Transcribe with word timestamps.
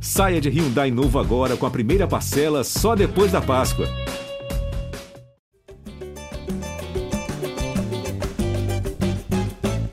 Saia 0.00 0.40
de 0.40 0.48
Hyundai 0.48 0.90
novo 0.90 1.18
agora 1.18 1.56
com 1.56 1.66
a 1.66 1.70
primeira 1.70 2.06
parcela 2.06 2.62
só 2.62 2.94
depois 2.94 3.32
da 3.32 3.40
Páscoa. 3.40 3.86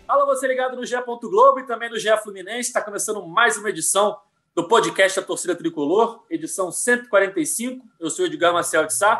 Alô, 0.08 0.26
você 0.26 0.48
ligado 0.48 0.76
no 0.76 0.86
GE. 0.86 0.96
Globo 1.06 1.60
e 1.60 1.66
também 1.66 1.90
no 1.90 1.98
GE 1.98 2.16
Fluminense. 2.22 2.70
Está 2.70 2.82
começando 2.82 3.26
mais 3.26 3.58
uma 3.58 3.70
edição 3.70 4.18
do 4.54 4.68
podcast 4.68 5.20
da 5.20 5.26
Torcida 5.26 5.56
Tricolor, 5.56 6.24
edição 6.30 6.72
145. 6.72 7.86
Eu 8.00 8.10
sou 8.10 8.26
Edgar 8.26 8.54
Marcel 8.54 8.86
de 8.86 8.94
Sá. 8.94 9.14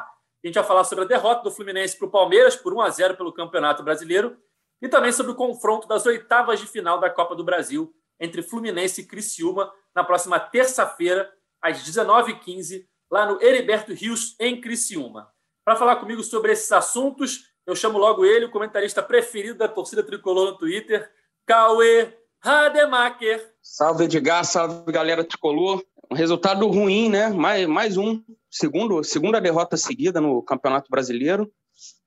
A 0.44 0.48
gente 0.48 0.56
vai 0.56 0.64
falar 0.64 0.84
sobre 0.84 1.06
a 1.06 1.08
derrota 1.08 1.44
do 1.44 1.52
Fluminense 1.52 1.98
para 1.98 2.08
o 2.08 2.12
Palmeiras 2.12 2.56
por 2.56 2.74
1 2.74 2.82
a 2.82 2.90
0 2.90 3.18
pelo 3.18 3.34
Campeonato 3.34 3.82
Brasileiro 3.82 4.38
e 4.82 4.90
também 4.90 5.14
sobre 5.14 5.32
o 5.32 5.36
confronto 5.36 5.88
das 5.88 6.06
oitavas 6.06 6.60
de 6.60 6.68
final 6.68 7.00
da 7.00 7.10
Copa 7.10 7.36
do 7.36 7.44
Brasil 7.44 7.94
entre 8.24 8.42
Fluminense 8.42 9.02
e 9.02 9.06
Criciúma 9.06 9.70
na 9.94 10.02
próxima 10.02 10.40
terça-feira, 10.40 11.30
às 11.62 11.84
19h15, 11.84 12.86
lá 13.12 13.26
no 13.26 13.42
Heriberto 13.42 13.94
Rios, 13.94 14.36
em 14.40 14.60
Criciúma. 14.62 15.30
Para 15.66 15.76
falar 15.76 15.98
comigo 15.98 16.24
sobre 16.24 16.54
esses 16.54 16.72
assuntos, 16.72 17.52
eu 17.68 17.76
chamo 17.76 17.98
logo 17.98 18.26
ele, 18.26 18.46
o 18.46 18.52
comentarista 18.52 19.04
preferido 19.04 19.60
da 19.60 19.68
torcida 19.68 20.02
tricolor 20.02 20.52
no 20.52 20.58
Twitter, 20.58 21.12
Cauê 21.46 22.18
Rademacher. 22.40 23.54
Salve, 23.62 24.06
Edgar, 24.06 24.46
salve, 24.46 24.90
galera 24.92 25.24
tricolor. 25.24 25.84
Um 26.10 26.16
resultado 26.16 26.66
ruim, 26.68 27.10
né? 27.10 27.28
Mais, 27.30 27.68
mais 27.68 27.98
um, 27.98 28.24
segundo, 28.50 29.04
segunda 29.04 29.40
derrota 29.40 29.76
seguida 29.76 30.22
no 30.22 30.42
Campeonato 30.42 30.90
Brasileiro. 30.90 31.52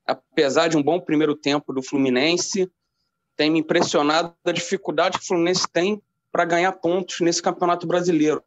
Apesar 0.06 0.68
de 0.68 0.76
um 0.76 0.82
bom 0.82 1.00
primeiro 1.00 1.34
tempo 1.34 1.72
do 1.72 1.82
Fluminense, 1.82 2.70
tem 3.36 3.50
me 3.50 3.60
impressionado 3.60 4.34
a 4.44 4.52
dificuldade 4.52 5.18
que 5.18 5.24
o 5.24 5.26
Fluminense 5.26 5.66
tem 5.70 6.02
para 6.36 6.44
ganhar 6.44 6.72
pontos 6.72 7.20
nesse 7.20 7.40
Campeonato 7.40 7.86
Brasileiro. 7.86 8.44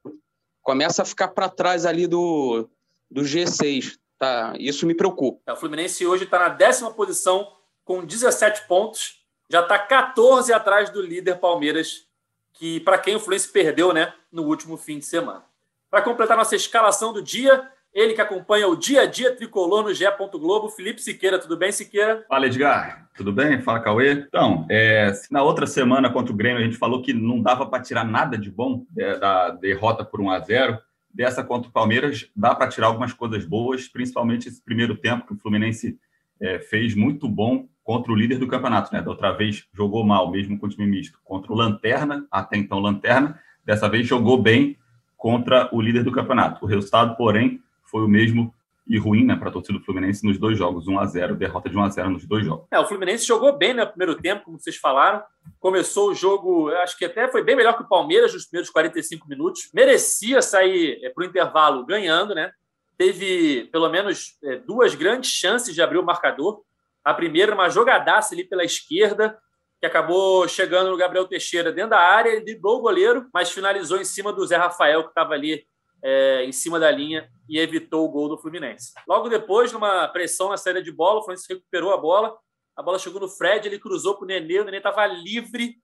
Começa 0.61 1.01
a 1.01 1.05
ficar 1.05 1.29
para 1.29 1.49
trás 1.49 1.87
ali 1.87 2.05
do, 2.05 2.69
do 3.09 3.21
G6. 3.21 3.97
Tá? 4.19 4.53
Isso 4.59 4.85
me 4.85 4.93
preocupa. 4.93 5.41
É, 5.47 5.53
o 5.53 5.55
Fluminense 5.55 6.05
hoje 6.05 6.25
está 6.25 6.37
na 6.37 6.49
décima 6.49 6.93
posição 6.93 7.51
com 7.83 8.05
17 8.05 8.67
pontos. 8.67 9.23
Já 9.49 9.61
está 9.61 9.79
14 9.79 10.53
atrás 10.53 10.91
do 10.91 11.01
líder 11.01 11.39
Palmeiras, 11.39 12.05
que 12.53 12.79
para 12.81 12.99
quem 12.99 13.15
o 13.15 13.19
Fluminense 13.19 13.49
perdeu 13.49 13.91
né, 13.91 14.13
no 14.31 14.43
último 14.43 14.77
fim 14.77 14.99
de 14.99 15.05
semana. 15.05 15.43
Para 15.89 16.03
completar 16.03 16.37
nossa 16.37 16.55
escalação 16.55 17.11
do 17.11 17.23
dia, 17.23 17.67
ele 17.93 18.13
que 18.13 18.21
acompanha 18.21 18.67
o 18.67 18.75
dia 18.75 19.01
a 19.01 19.05
dia 19.05 19.35
tricolor 19.35 19.83
no 19.83 19.93
GE. 19.93 20.05
Globo, 20.33 20.69
Felipe 20.69 21.01
Siqueira. 21.01 21.39
Tudo 21.39 21.57
bem, 21.57 21.71
Siqueira? 21.71 22.23
Fala, 22.27 22.45
Edgar. 22.45 23.09
Tudo 23.15 23.33
bem? 23.33 23.61
Fala, 23.61 23.79
Cauê. 23.79 24.13
Então, 24.13 24.65
é, 24.69 25.11
na 25.31 25.43
outra 25.43 25.65
semana 25.65 26.11
contra 26.11 26.31
o 26.31 26.35
Grêmio, 26.35 26.59
a 26.59 26.63
gente 26.63 26.77
falou 26.77 27.01
que 27.01 27.13
não 27.13 27.41
dava 27.41 27.65
para 27.65 27.83
tirar 27.83 28.03
nada 28.05 28.37
de 28.37 28.49
bom 28.49 28.85
é, 28.97 29.17
da 29.17 29.49
derrota 29.51 30.05
por 30.05 30.21
1 30.21 30.31
a 30.31 30.39
0 30.39 30.79
Dessa 31.11 31.43
contra 31.43 31.67
o 31.67 31.73
Palmeiras, 31.73 32.29
dá 32.35 32.53
para 32.53 32.69
tirar 32.69 32.87
algumas 32.87 33.11
coisas 33.11 33.43
boas, 33.43 33.87
principalmente 33.87 34.47
esse 34.47 34.63
primeiro 34.63 34.95
tempo 34.95 35.25
que 35.25 35.33
o 35.33 35.37
Fluminense 35.37 35.97
é, 36.39 36.59
fez 36.59 36.93
muito 36.93 37.27
bom 37.27 37.67
contra 37.83 38.11
o 38.11 38.15
líder 38.15 38.37
do 38.37 38.47
campeonato. 38.47 38.93
Né? 38.93 39.01
Da 39.01 39.09
outra 39.09 39.31
vez 39.31 39.67
jogou 39.73 40.05
mal, 40.05 40.29
mesmo 40.29 40.59
com 40.59 40.67
o 40.67 40.69
time 40.69 40.85
misto, 40.85 41.19
contra 41.23 41.51
o 41.51 41.55
Lanterna, 41.55 42.27
até 42.31 42.57
então 42.57 42.79
Lanterna. 42.79 43.39
Dessa 43.65 43.89
vez 43.89 44.05
jogou 44.05 44.39
bem 44.39 44.77
contra 45.17 45.67
o 45.73 45.81
líder 45.81 46.03
do 46.03 46.11
campeonato. 46.11 46.63
O 46.63 46.67
resultado, 46.67 47.17
porém, 47.17 47.59
foi 47.89 48.03
o 48.03 48.07
mesmo 48.07 48.53
e 48.89 48.97
ruim 48.97 49.23
né, 49.23 49.35
para 49.35 49.49
a 49.49 49.51
torcida 49.51 49.77
do 49.77 49.85
Fluminense 49.85 50.25
nos 50.25 50.39
dois 50.39 50.57
jogos, 50.57 50.87
1 50.87 50.99
a 50.99 51.05
0 51.05 51.35
derrota 51.35 51.69
de 51.69 51.77
1 51.77 51.83
a 51.83 51.89
0 51.89 52.09
nos 52.09 52.25
dois 52.25 52.43
jogos. 52.43 52.65
É, 52.71 52.79
o 52.79 52.87
Fluminense 52.87 53.23
jogou 53.23 53.55
bem 53.55 53.71
no 53.71 53.85
primeiro 53.85 54.19
tempo, 54.19 54.45
como 54.45 54.59
vocês 54.59 54.77
falaram. 54.77 55.23
Começou 55.59 56.09
o 56.09 56.15
jogo, 56.15 56.69
acho 56.69 56.97
que 56.97 57.05
até 57.05 57.27
foi 57.27 57.43
bem 57.43 57.55
melhor 57.55 57.77
que 57.77 57.83
o 57.83 57.87
Palmeiras 57.87 58.33
nos 58.33 58.45
primeiros 58.45 58.71
45 58.71 59.29
minutos. 59.29 59.69
Merecia 59.73 60.41
sair 60.41 60.99
é, 61.03 61.09
para 61.09 61.23
o 61.23 61.27
intervalo 61.27 61.85
ganhando, 61.85 62.33
né? 62.33 62.51
Teve 62.97 63.69
pelo 63.71 63.87
menos 63.89 64.37
é, 64.43 64.57
duas 64.57 64.95
grandes 64.95 65.29
chances 65.29 65.75
de 65.75 65.81
abrir 65.83 65.99
o 65.99 66.03
marcador. 66.03 66.63
A 67.05 67.13
primeira, 67.13 67.53
uma 67.53 67.69
jogadaça 67.69 68.33
ali 68.33 68.43
pela 68.43 68.63
esquerda, 68.63 69.37
que 69.79 69.85
acabou 69.85 70.47
chegando 70.47 70.89
no 70.89 70.97
Gabriel 70.97 71.27
Teixeira 71.27 71.71
dentro 71.71 71.91
da 71.91 71.99
área, 71.99 72.31
ele 72.31 72.43
driblou 72.43 72.79
o 72.79 72.81
goleiro, 72.81 73.27
mas 73.31 73.51
finalizou 73.51 73.99
em 73.99 74.03
cima 74.03 74.33
do 74.33 74.45
Zé 74.45 74.57
Rafael, 74.57 75.03
que 75.03 75.09
estava 75.09 75.35
ali 75.35 75.63
é, 76.03 76.43
em 76.45 76.51
cima 76.51 76.79
da 76.79 76.89
linha 76.89 77.29
e 77.47 77.59
evitou 77.59 78.05
o 78.05 78.09
gol 78.09 78.29
do 78.29 78.37
Fluminense. 78.37 78.93
Logo 79.07 79.29
depois, 79.29 79.71
numa 79.71 80.07
pressão 80.07 80.49
na 80.49 80.57
saída 80.57 80.81
de 80.81 80.91
bola, 80.91 81.19
o 81.19 81.23
Fluminense 81.23 81.51
recuperou 81.53 81.93
a 81.93 81.97
bola. 81.97 82.37
A 82.75 82.83
bola 82.83 82.99
chegou 82.99 83.19
no 83.19 83.27
Fred, 83.27 83.67
ele 83.67 83.79
cruzou 83.79 84.15
para 84.15 84.23
o 84.23 84.27
Nenê. 84.27 84.59
O 84.59 84.65
Nenê 84.65 84.77
estava 84.77 85.05
livre, 85.05 85.75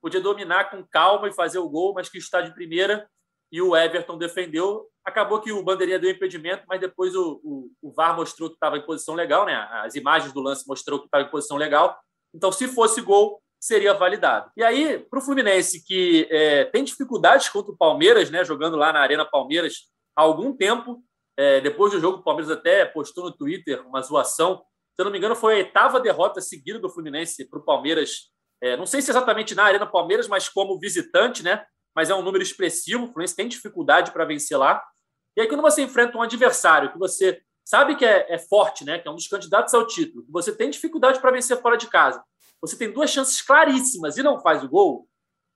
podia 0.00 0.20
dominar 0.20 0.70
com 0.70 0.86
calma 0.86 1.28
e 1.28 1.32
fazer 1.32 1.58
o 1.58 1.68
gol, 1.68 1.94
mas 1.94 2.08
que 2.08 2.18
está 2.18 2.40
de 2.40 2.54
primeira. 2.54 3.08
E 3.50 3.60
o 3.60 3.76
Everton 3.76 4.18
defendeu. 4.18 4.88
Acabou 5.04 5.40
que 5.40 5.52
o 5.52 5.62
Bandeirinha 5.62 5.98
deu 5.98 6.10
impedimento, 6.10 6.64
mas 6.68 6.80
depois 6.80 7.14
o, 7.14 7.40
o, 7.44 7.70
o 7.82 7.92
VAR 7.92 8.16
mostrou 8.16 8.48
que 8.48 8.56
estava 8.56 8.76
em 8.78 8.86
posição 8.86 9.14
legal, 9.14 9.44
né? 9.46 9.54
As 9.84 9.94
imagens 9.94 10.32
do 10.32 10.40
lance 10.40 10.66
mostrou 10.66 10.98
que 10.98 11.06
estava 11.06 11.24
em 11.24 11.30
posição 11.30 11.56
legal. 11.56 11.96
Então, 12.34 12.50
se 12.50 12.66
fosse 12.66 13.00
gol, 13.00 13.40
seria 13.64 13.94
validado. 13.94 14.50
E 14.54 14.62
aí, 14.62 14.98
para 14.98 15.18
o 15.18 15.22
Fluminense, 15.22 15.82
que 15.82 16.28
é, 16.30 16.66
tem 16.66 16.84
dificuldades 16.84 17.48
contra 17.48 17.72
o 17.72 17.76
Palmeiras, 17.76 18.30
né, 18.30 18.44
jogando 18.44 18.76
lá 18.76 18.92
na 18.92 19.00
Arena 19.00 19.24
Palmeiras 19.24 19.84
há 20.14 20.20
algum 20.20 20.54
tempo, 20.54 21.02
é, 21.34 21.62
depois 21.62 21.90
do 21.90 21.98
jogo, 21.98 22.18
o 22.18 22.22
Palmeiras 22.22 22.50
até 22.50 22.84
postou 22.84 23.24
no 23.24 23.32
Twitter 23.32 23.80
uma 23.88 24.02
zoação. 24.02 24.58
Se 24.58 25.00
eu 25.00 25.06
não 25.06 25.10
me 25.10 25.16
engano, 25.16 25.34
foi 25.34 25.54
a 25.54 25.56
oitava 25.56 25.98
derrota 25.98 26.42
seguida 26.42 26.78
do 26.78 26.90
Fluminense 26.90 27.48
para 27.48 27.58
o 27.58 27.64
Palmeiras. 27.64 28.30
É, 28.62 28.76
não 28.76 28.84
sei 28.84 29.00
se 29.00 29.10
exatamente 29.10 29.54
na 29.54 29.64
Arena 29.64 29.86
Palmeiras, 29.86 30.28
mas 30.28 30.46
como 30.46 30.78
visitante, 30.78 31.42
né? 31.42 31.64
Mas 31.96 32.10
é 32.10 32.14
um 32.14 32.22
número 32.22 32.42
expressivo. 32.44 33.04
O 33.04 33.06
Fluminense 33.06 33.34
tem 33.34 33.48
dificuldade 33.48 34.12
para 34.12 34.26
vencer 34.26 34.58
lá. 34.58 34.84
E 35.38 35.40
aí, 35.40 35.48
quando 35.48 35.62
você 35.62 35.80
enfrenta 35.80 36.18
um 36.18 36.22
adversário 36.22 36.92
que 36.92 36.98
você 36.98 37.40
sabe 37.64 37.96
que 37.96 38.04
é, 38.04 38.26
é 38.28 38.38
forte, 38.38 38.84
né? 38.84 38.98
Que 38.98 39.08
é 39.08 39.10
um 39.10 39.14
dos 39.14 39.26
candidatos 39.26 39.72
ao 39.72 39.86
título, 39.86 40.22
que 40.22 40.30
você 40.30 40.54
tem 40.54 40.68
dificuldade 40.68 41.18
para 41.18 41.30
vencer 41.30 41.58
fora 41.62 41.78
de 41.78 41.88
casa, 41.88 42.22
você 42.66 42.78
tem 42.78 42.90
duas 42.90 43.10
chances 43.10 43.42
claríssimas 43.42 44.16
e 44.16 44.22
não 44.22 44.40
faz 44.40 44.64
o 44.64 44.68
gol, 44.68 45.06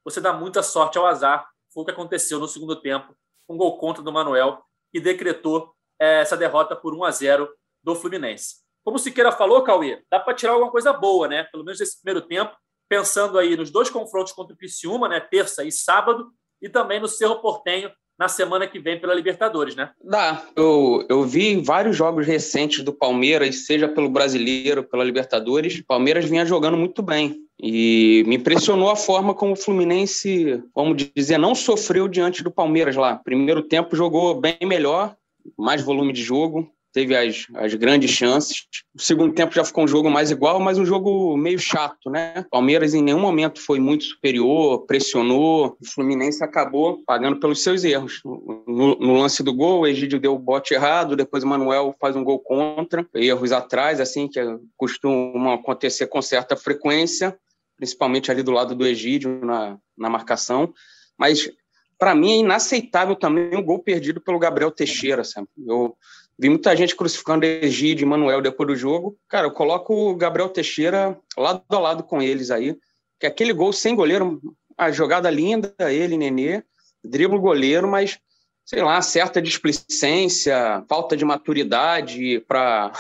você 0.04 0.20
dá 0.20 0.30
muita 0.30 0.62
sorte 0.62 0.98
ao 0.98 1.06
azar. 1.06 1.48
Foi 1.72 1.82
o 1.82 1.86
que 1.86 1.90
aconteceu 1.90 2.38
no 2.38 2.46
segundo 2.46 2.76
tempo, 2.76 3.16
um 3.48 3.56
gol 3.56 3.78
contra 3.78 4.02
do 4.02 4.12
Manuel, 4.12 4.62
que 4.92 5.00
decretou 5.00 5.74
é, 5.98 6.20
essa 6.20 6.36
derrota 6.36 6.76
por 6.76 6.94
1 6.94 7.04
a 7.04 7.10
0 7.10 7.48
do 7.82 7.94
Fluminense. 7.94 8.56
Como 8.84 8.96
o 8.96 9.00
Siqueira 9.00 9.32
falou, 9.32 9.64
Cauê, 9.64 10.04
dá 10.10 10.20
para 10.20 10.34
tirar 10.34 10.52
alguma 10.52 10.70
coisa 10.70 10.92
boa, 10.92 11.26
né? 11.28 11.44
Pelo 11.44 11.64
menos 11.64 11.80
nesse 11.80 12.00
primeiro 12.02 12.26
tempo, 12.26 12.54
pensando 12.88 13.38
aí 13.38 13.56
nos 13.56 13.70
dois 13.70 13.88
confrontos 13.88 14.32
contra 14.34 14.54
o 14.54 14.56
Criciúma, 14.56 15.08
né? 15.08 15.18
Terça 15.18 15.64
e 15.64 15.72
sábado, 15.72 16.30
e 16.60 16.68
também 16.68 17.00
no 17.00 17.08
Cerro 17.08 17.40
Portenho, 17.40 17.90
na 18.18 18.28
semana 18.28 18.66
que 18.66 18.80
vem 18.80 18.98
pela 18.98 19.14
Libertadores, 19.14 19.76
né? 19.76 19.90
Dá. 20.02 20.42
Eu, 20.56 21.06
eu 21.08 21.22
vi 21.24 21.60
vários 21.60 21.96
jogos 21.96 22.26
recentes 22.26 22.82
do 22.82 22.92
Palmeiras, 22.92 23.66
seja 23.66 23.86
pelo 23.86 24.08
Brasileiro, 24.08 24.82
pela 24.82 25.04
Libertadores. 25.04 25.78
O 25.78 25.86
Palmeiras 25.86 26.24
vinha 26.24 26.44
jogando 26.44 26.76
muito 26.76 27.00
bem. 27.00 27.36
E 27.60 28.24
me 28.26 28.36
impressionou 28.36 28.90
a 28.90 28.96
forma 28.96 29.34
como 29.34 29.52
o 29.52 29.56
Fluminense, 29.56 30.62
vamos 30.74 31.10
dizer, 31.14 31.38
não 31.38 31.54
sofreu 31.54 32.08
diante 32.08 32.42
do 32.42 32.50
Palmeiras 32.50 32.96
lá. 32.96 33.16
Primeiro 33.16 33.62
tempo 33.62 33.96
jogou 33.96 34.40
bem 34.40 34.58
melhor, 34.62 35.14
mais 35.56 35.82
volume 35.82 36.12
de 36.12 36.22
jogo, 36.22 36.70
teve 36.92 37.16
as, 37.16 37.46
as 37.54 37.74
grandes 37.74 38.10
chances. 38.10 38.66
O 38.94 39.00
segundo 39.00 39.34
tempo 39.34 39.54
já 39.54 39.64
ficou 39.64 39.84
um 39.84 39.88
jogo 39.88 40.10
mais 40.10 40.30
igual, 40.30 40.58
mas 40.60 40.78
um 40.78 40.86
jogo 40.86 41.36
meio 41.36 41.58
chato, 41.58 42.10
né? 42.10 42.44
Palmeiras 42.50 42.94
em 42.94 43.02
nenhum 43.02 43.20
momento 43.20 43.60
foi 43.60 43.78
muito 43.78 44.04
superior, 44.04 44.86
pressionou. 44.86 45.76
O 45.80 45.86
Fluminense 45.86 46.42
acabou 46.42 47.02
pagando 47.06 47.38
pelos 47.38 47.62
seus 47.62 47.84
erros. 47.84 48.20
No, 48.24 48.96
no 48.96 49.14
lance 49.14 49.42
do 49.42 49.52
gol, 49.52 49.80
o 49.80 49.86
Egídio 49.86 50.20
deu 50.20 50.34
o 50.34 50.38
bote 50.38 50.74
errado, 50.74 51.16
depois 51.16 51.44
o 51.44 51.46
Manuel 51.46 51.94
faz 52.00 52.16
um 52.16 52.24
gol 52.24 52.38
contra, 52.38 53.06
erros 53.14 53.52
atrás, 53.52 54.00
assim, 54.00 54.28
que 54.28 54.40
costumam 54.76 55.52
acontecer 55.52 56.06
com 56.06 56.20
certa 56.22 56.56
frequência, 56.56 57.38
principalmente 57.76 58.30
ali 58.30 58.42
do 58.42 58.50
lado 58.50 58.74
do 58.74 58.86
Egídio 58.86 59.40
na, 59.44 59.78
na 59.96 60.08
marcação. 60.08 60.72
Mas 61.16 61.50
para 61.98 62.14
mim 62.14 62.32
é 62.32 62.36
inaceitável 62.36 63.16
também 63.16 63.56
o 63.56 63.62
gol 63.62 63.80
perdido 63.80 64.20
pelo 64.20 64.38
Gabriel 64.38 64.70
Teixeira. 64.70 65.24
Sabe? 65.24 65.48
Eu 65.66 65.96
Vi 66.40 66.48
muita 66.48 66.76
gente 66.76 66.94
crucificando 66.94 67.44
Egídio 67.44 68.04
e 68.04 68.08
Manuel 68.08 68.40
depois 68.40 68.68
do 68.68 68.76
jogo. 68.76 69.18
Cara, 69.28 69.48
eu 69.48 69.50
coloco 69.50 69.92
o 69.92 70.14
Gabriel 70.14 70.48
Teixeira 70.48 71.18
lado 71.36 71.64
a 71.68 71.78
lado 71.80 72.04
com 72.04 72.22
eles 72.22 72.52
aí. 72.52 72.78
Que 73.18 73.26
aquele 73.26 73.52
gol 73.52 73.72
sem 73.72 73.96
goleiro, 73.96 74.40
a 74.76 74.92
jogada 74.92 75.28
linda, 75.28 75.74
ele, 75.80 76.16
Nenê, 76.16 76.62
dribla 77.02 77.36
o 77.36 77.40
goleiro, 77.40 77.88
mas, 77.88 78.20
sei 78.64 78.84
lá, 78.84 79.02
certa 79.02 79.42
displicência, 79.42 80.84
falta 80.88 81.16
de 81.16 81.24
maturidade 81.24 82.38
para 82.46 82.92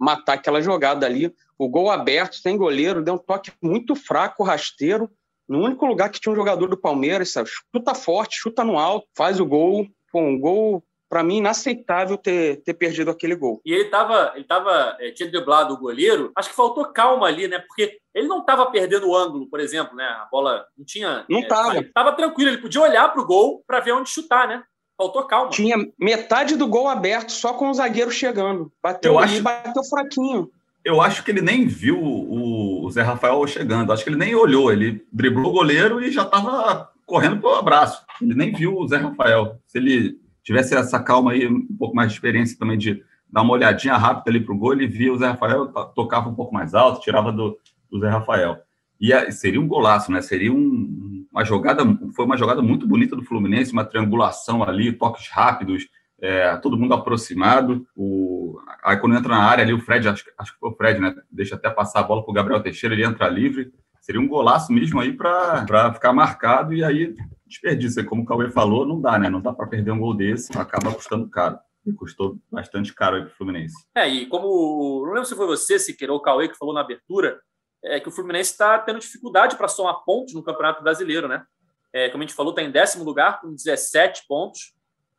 matar 0.00 0.34
aquela 0.34 0.62
jogada 0.62 1.04
ali. 1.04 1.30
O 1.58 1.68
gol 1.68 1.90
aberto, 1.90 2.36
sem 2.36 2.56
goleiro, 2.56 3.02
deu 3.02 3.14
um 3.14 3.18
toque 3.18 3.52
muito 3.62 3.94
fraco, 3.94 4.42
rasteiro, 4.42 5.10
no 5.46 5.60
único 5.62 5.84
lugar 5.84 6.08
que 6.08 6.18
tinha 6.18 6.32
um 6.32 6.36
jogador 6.36 6.68
do 6.68 6.76
Palmeiras, 6.76 7.32
sabe? 7.32 7.50
chuta 7.50 7.94
forte, 7.94 8.38
chuta 8.38 8.64
no 8.64 8.78
alto, 8.78 9.06
faz 9.14 9.38
o 9.38 9.44
gol. 9.44 9.86
Pô, 10.10 10.20
um 10.20 10.40
gol 10.40 10.82
para 11.08 11.22
mim, 11.22 11.38
inaceitável 11.38 12.16
ter, 12.16 12.62
ter 12.62 12.74
perdido 12.74 13.10
aquele 13.10 13.34
gol. 13.34 13.60
E 13.64 13.72
ele 13.72 13.84
tava, 13.86 14.32
ele 14.34 14.44
tava, 14.44 14.96
é, 15.00 15.10
tinha 15.10 15.30
driblado 15.30 15.74
o 15.74 15.78
goleiro, 15.78 16.32
acho 16.36 16.50
que 16.50 16.56
faltou 16.56 16.84
calma 16.86 17.26
ali, 17.26 17.46
né? 17.48 17.58
Porque 17.60 17.98
ele 18.14 18.26
não 18.26 18.40
estava 18.40 18.66
perdendo 18.66 19.08
o 19.08 19.16
ângulo, 19.16 19.48
por 19.48 19.60
exemplo, 19.60 19.94
né? 19.94 20.04
A 20.04 20.28
bola 20.30 20.64
não 20.76 20.84
tinha. 20.84 21.24
Não 21.28 21.40
estava. 21.40 21.76
É, 21.78 21.82
tava 21.82 22.12
tranquilo, 22.12 22.50
ele 22.50 22.58
podia 22.62 22.80
olhar 22.80 23.12
para 23.12 23.22
o 23.22 23.26
gol 23.26 23.62
para 23.66 23.80
ver 23.80 23.92
onde 23.92 24.10
chutar, 24.10 24.48
né? 24.48 24.62
Faltou 24.98 25.24
calma. 25.24 25.50
Tinha 25.50 25.76
metade 26.00 26.56
do 26.56 26.66
gol 26.66 26.88
aberto, 26.88 27.30
só 27.30 27.52
com 27.52 27.68
o 27.68 27.74
zagueiro 27.74 28.10
chegando. 28.10 28.72
Bateu 28.82 29.12
Eu 29.12 29.18
ali, 29.18 29.34
acho- 29.34 29.42
bateu 29.42 29.84
fraquinho. 29.84 30.50
Eu 30.82 31.00
acho 31.02 31.22
que 31.24 31.30
ele 31.32 31.42
nem 31.42 31.66
viu 31.66 31.98
o, 32.00 32.84
o 32.86 32.90
Zé 32.90 33.02
Rafael 33.02 33.44
chegando. 33.46 33.92
Acho 33.92 34.04
que 34.04 34.08
ele 34.08 34.16
nem 34.16 34.34
olhou. 34.34 34.72
Ele 34.72 35.04
driblou 35.12 35.50
o 35.50 35.54
goleiro 35.54 36.00
e 36.02 36.10
já 36.12 36.22
estava 36.22 36.88
correndo 37.04 37.40
pro 37.40 37.54
abraço. 37.56 38.04
Ele 38.22 38.34
nem 38.34 38.52
viu 38.52 38.76
o 38.78 38.86
Zé 38.88 38.96
Rafael. 38.96 39.58
Se 39.66 39.78
ele 39.78 40.18
tivesse 40.46 40.76
essa 40.76 41.00
calma 41.00 41.32
aí, 41.32 41.44
um 41.48 41.66
pouco 41.76 41.94
mais 41.96 42.08
de 42.08 42.14
experiência 42.14 42.56
também 42.56 42.78
de 42.78 43.02
dar 43.28 43.42
uma 43.42 43.52
olhadinha 43.52 43.96
rápida 43.96 44.30
ali 44.30 44.40
pro 44.40 44.56
gol, 44.56 44.72
ele 44.72 44.86
via 44.86 45.12
o 45.12 45.18
Zé 45.18 45.26
Rafael, 45.26 45.66
to- 45.66 45.92
tocava 45.94 46.28
um 46.28 46.34
pouco 46.34 46.54
mais 46.54 46.72
alto, 46.72 47.00
tirava 47.00 47.32
do, 47.32 47.58
do 47.90 47.98
Zé 47.98 48.08
Rafael. 48.08 48.56
E 49.00 49.12
seria 49.32 49.60
um 49.60 49.66
golaço, 49.66 50.12
né? 50.12 50.22
Seria 50.22 50.52
um- 50.52 51.26
uma 51.32 51.44
jogada, 51.44 51.82
foi 52.14 52.24
uma 52.24 52.36
jogada 52.36 52.62
muito 52.62 52.86
bonita 52.86 53.16
do 53.16 53.24
Fluminense, 53.24 53.72
uma 53.72 53.84
triangulação 53.84 54.62
ali, 54.62 54.92
toques 54.92 55.28
rápidos, 55.28 55.88
é, 56.22 56.56
todo 56.58 56.78
mundo 56.78 56.94
aproximado. 56.94 57.84
O, 57.96 58.56
aí 58.84 58.96
quando 58.98 59.16
entra 59.16 59.30
na 59.34 59.42
área 59.42 59.64
ali, 59.64 59.74
o 59.74 59.80
Fred, 59.80 60.08
acho, 60.08 60.24
acho 60.38 60.52
que 60.54 60.60
foi 60.60 60.70
o 60.70 60.76
Fred, 60.76 61.00
né? 61.00 61.12
Deixa 61.30 61.56
até 61.56 61.68
passar 61.68 62.00
a 62.00 62.04
bola 62.04 62.22
para 62.22 62.30
o 62.30 62.34
Gabriel 62.34 62.62
Teixeira, 62.62 62.94
ele 62.94 63.04
entra 63.04 63.28
livre. 63.28 63.72
Seria 64.00 64.20
um 64.20 64.28
golaço 64.28 64.72
mesmo 64.72 65.00
aí 65.00 65.12
para 65.12 65.92
ficar 65.92 66.12
marcado 66.12 66.72
e 66.72 66.84
aí 66.84 67.16
desperdício. 67.46 68.04
Como 68.04 68.22
o 68.22 68.26
Cauê 68.26 68.50
falou, 68.50 68.86
não 68.86 69.00
dá, 69.00 69.18
né? 69.18 69.28
Não 69.28 69.40
dá 69.40 69.52
para 69.52 69.66
perder 69.66 69.92
um 69.92 69.98
gol 69.98 70.14
desse, 70.14 70.56
acaba 70.58 70.92
custando 70.92 71.28
caro. 71.28 71.58
E 71.86 71.92
custou 71.92 72.36
bastante 72.50 72.92
caro 72.92 73.16
aí 73.16 73.22
para 73.22 73.30
o 73.30 73.36
Fluminense. 73.36 73.74
É, 73.94 74.08
e 74.08 74.26
como. 74.26 75.04
Não 75.06 75.12
lembro 75.12 75.24
se 75.24 75.36
foi 75.36 75.46
você, 75.46 75.78
Siqueira, 75.78 76.12
ou 76.12 76.18
o 76.18 76.22
Cauê, 76.22 76.48
que 76.48 76.58
falou 76.58 76.74
na 76.74 76.80
abertura, 76.80 77.40
é 77.84 78.00
que 78.00 78.08
o 78.08 78.12
Fluminense 78.12 78.50
está 78.50 78.78
tendo 78.78 78.98
dificuldade 78.98 79.56
para 79.56 79.68
somar 79.68 80.04
pontos 80.04 80.34
no 80.34 80.42
Campeonato 80.42 80.82
Brasileiro, 80.82 81.28
né? 81.28 81.44
É, 81.92 82.10
como 82.10 82.22
a 82.22 82.26
gente 82.26 82.34
falou, 82.34 82.50
está 82.50 82.62
em 82.62 82.70
décimo 82.70 83.04
lugar, 83.04 83.40
com 83.40 83.54
17 83.54 84.24
pontos 84.26 84.74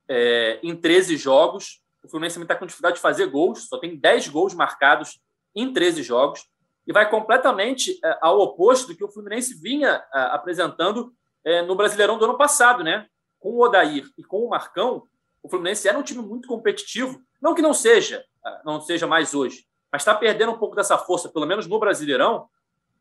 é, 0.10 0.60
em 0.62 0.76
13 0.76 1.16
jogos. 1.18 1.82
O 2.04 2.10
Fluminense 2.10 2.36
também 2.36 2.46
está 2.46 2.56
com 2.56 2.66
dificuldade 2.66 2.96
de 2.96 3.02
fazer 3.02 3.28
gols, 3.28 3.68
só 3.68 3.78
tem 3.78 3.98
10 3.98 4.28
gols 4.28 4.54
marcados 4.54 5.20
em 5.56 5.72
13 5.72 6.04
jogos. 6.04 6.46
E 6.86 6.94
vai 6.94 7.10
completamente 7.10 8.00
é, 8.04 8.18
ao 8.22 8.40
oposto 8.40 8.88
do 8.88 8.96
que 8.96 9.04
o 9.04 9.10
Fluminense 9.10 9.60
vinha 9.60 10.04
é, 10.14 10.20
apresentando 10.32 11.14
é, 11.48 11.62
no 11.62 11.76
Brasileirão 11.76 12.18
do 12.18 12.26
ano 12.26 12.38
passado, 12.38 12.84
né? 12.84 13.08
Com 13.40 13.52
o 13.52 13.64
Odair 13.64 14.06
e 14.18 14.24
com 14.24 14.40
o 14.40 14.50
Marcão, 14.50 15.04
o 15.42 15.48
Fluminense 15.48 15.88
era 15.88 15.98
um 15.98 16.04
time 16.04 16.22
muito 16.22 16.46
competitivo. 16.46 17.22
Não 17.42 17.56
que 17.56 17.62
não 17.62 17.74
seja, 17.74 18.26
ah, 18.44 18.62
não 18.66 18.82
seja 18.82 19.08
mais 19.08 19.34
hoje, 19.34 19.66
mas 19.90 20.02
está 20.02 20.14
perdendo 20.14 20.52
um 20.52 20.58
pouco 20.58 20.76
dessa 20.76 20.98
força, 20.98 21.30
pelo 21.30 21.46
menos 21.46 21.66
no 21.66 21.80
Brasileirão, 21.80 22.50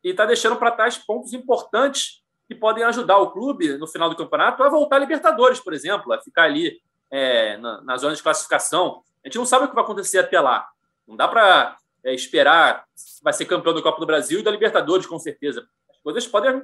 e 0.05 0.11
está 0.11 0.25
deixando 0.25 0.55
para 0.55 0.71
trás 0.71 0.97
pontos 0.97 1.33
importantes 1.33 2.23
que 2.47 2.55
podem 2.55 2.85
ajudar 2.85 3.19
o 3.19 3.33
clube 3.33 3.77
no 3.79 3.89
final 3.89 4.09
do 4.09 4.15
campeonato 4.15 4.63
a 4.63 4.69
voltar 4.69 4.97
à 4.97 4.99
Libertadores, 5.01 5.59
por 5.59 5.75
exemplo, 5.75 6.13
a 6.13 6.21
ficar 6.21 6.45
ali 6.45 6.81
é, 7.11 7.57
na, 7.57 7.81
na 7.81 7.97
zona 7.97 8.15
de 8.15 8.23
classificação. 8.23 9.03
A 9.25 9.29
gente 9.29 9.39
não 9.39 9.45
sabe 9.45 9.65
o 9.65 9.69
que 9.69 9.75
vai 9.75 9.83
acontecer 9.83 10.21
até 10.21 10.39
lá. 10.41 10.69
Não 11.05 11.17
dá 11.17 11.27
para 11.27 11.77
é, 12.05 12.15
esperar 12.15 12.85
vai 13.25 13.33
ser 13.33 13.47
campeão 13.47 13.75
da 13.75 13.83
Copa 13.83 13.99
do 13.99 14.07
Brasil 14.07 14.39
e 14.39 14.43
da 14.45 14.53
Libertadores, 14.53 15.05
com 15.05 15.19
certeza. 15.19 15.67
As 15.91 15.99
coisas 15.99 16.25
podem. 16.29 16.63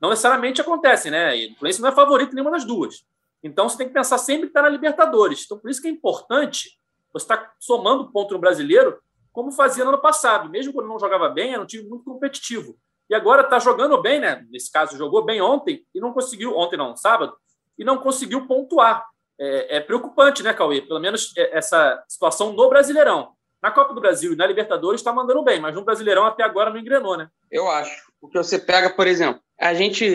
Não 0.00 0.10
necessariamente 0.10 0.60
acontecem, 0.60 1.10
né? 1.10 1.36
E 1.36 1.52
o 1.52 1.54
Fluminense 1.56 1.82
não 1.82 1.88
é 1.88 1.92
favorito 1.92 2.34
nenhuma 2.34 2.52
das 2.52 2.64
duas. 2.64 3.04
Então 3.42 3.68
você 3.68 3.78
tem 3.78 3.88
que 3.88 3.94
pensar 3.94 4.18
sempre 4.18 4.42
que 4.42 4.48
está 4.48 4.62
na 4.62 4.68
Libertadores. 4.68 5.44
Então, 5.44 5.58
por 5.58 5.70
isso 5.70 5.80
que 5.80 5.88
é 5.88 5.90
importante 5.90 6.78
você 7.12 7.24
estar 7.24 7.54
somando 7.58 8.10
ponto 8.10 8.32
no 8.34 8.40
brasileiro, 8.40 8.98
como 9.32 9.50
fazia 9.50 9.84
no 9.84 9.90
ano 9.90 10.00
passado. 10.00 10.48
Mesmo 10.48 10.72
quando 10.72 10.88
não 10.88 10.98
jogava 10.98 11.28
bem, 11.28 11.52
era 11.52 11.62
um 11.62 11.66
time 11.66 11.88
muito 11.88 12.04
competitivo. 12.04 12.76
E 13.08 13.14
agora 13.14 13.42
está 13.42 13.58
jogando 13.58 14.00
bem, 14.00 14.20
né? 14.20 14.46
Nesse 14.50 14.70
caso, 14.70 14.96
jogou 14.96 15.24
bem 15.24 15.40
ontem 15.40 15.84
e 15.94 16.00
não 16.00 16.12
conseguiu, 16.12 16.56
ontem 16.56 16.76
não, 16.76 16.96
sábado, 16.96 17.36
e 17.76 17.84
não 17.84 17.98
conseguiu 17.98 18.46
pontuar. 18.46 19.04
É, 19.38 19.78
é 19.78 19.80
preocupante, 19.80 20.42
né, 20.42 20.52
Cauê? 20.52 20.80
Pelo 20.82 21.00
menos 21.00 21.34
é, 21.36 21.56
essa 21.56 22.04
situação 22.06 22.52
no 22.52 22.68
Brasileirão. 22.68 23.32
Na 23.60 23.70
Copa 23.70 23.92
do 23.92 24.00
Brasil 24.00 24.32
e 24.32 24.36
na 24.36 24.46
Libertadores 24.46 25.00
está 25.00 25.12
mandando 25.12 25.42
bem, 25.42 25.60
mas 25.60 25.74
no 25.74 25.84
Brasileirão 25.84 26.24
até 26.24 26.42
agora 26.42 26.70
não 26.70 26.78
engrenou, 26.78 27.16
né? 27.16 27.28
Eu 27.50 27.68
acho. 27.68 28.09
Porque 28.20 28.38
você 28.38 28.58
pega, 28.58 28.90
por 28.90 29.06
exemplo, 29.06 29.40
a 29.58 29.72
gente. 29.74 30.06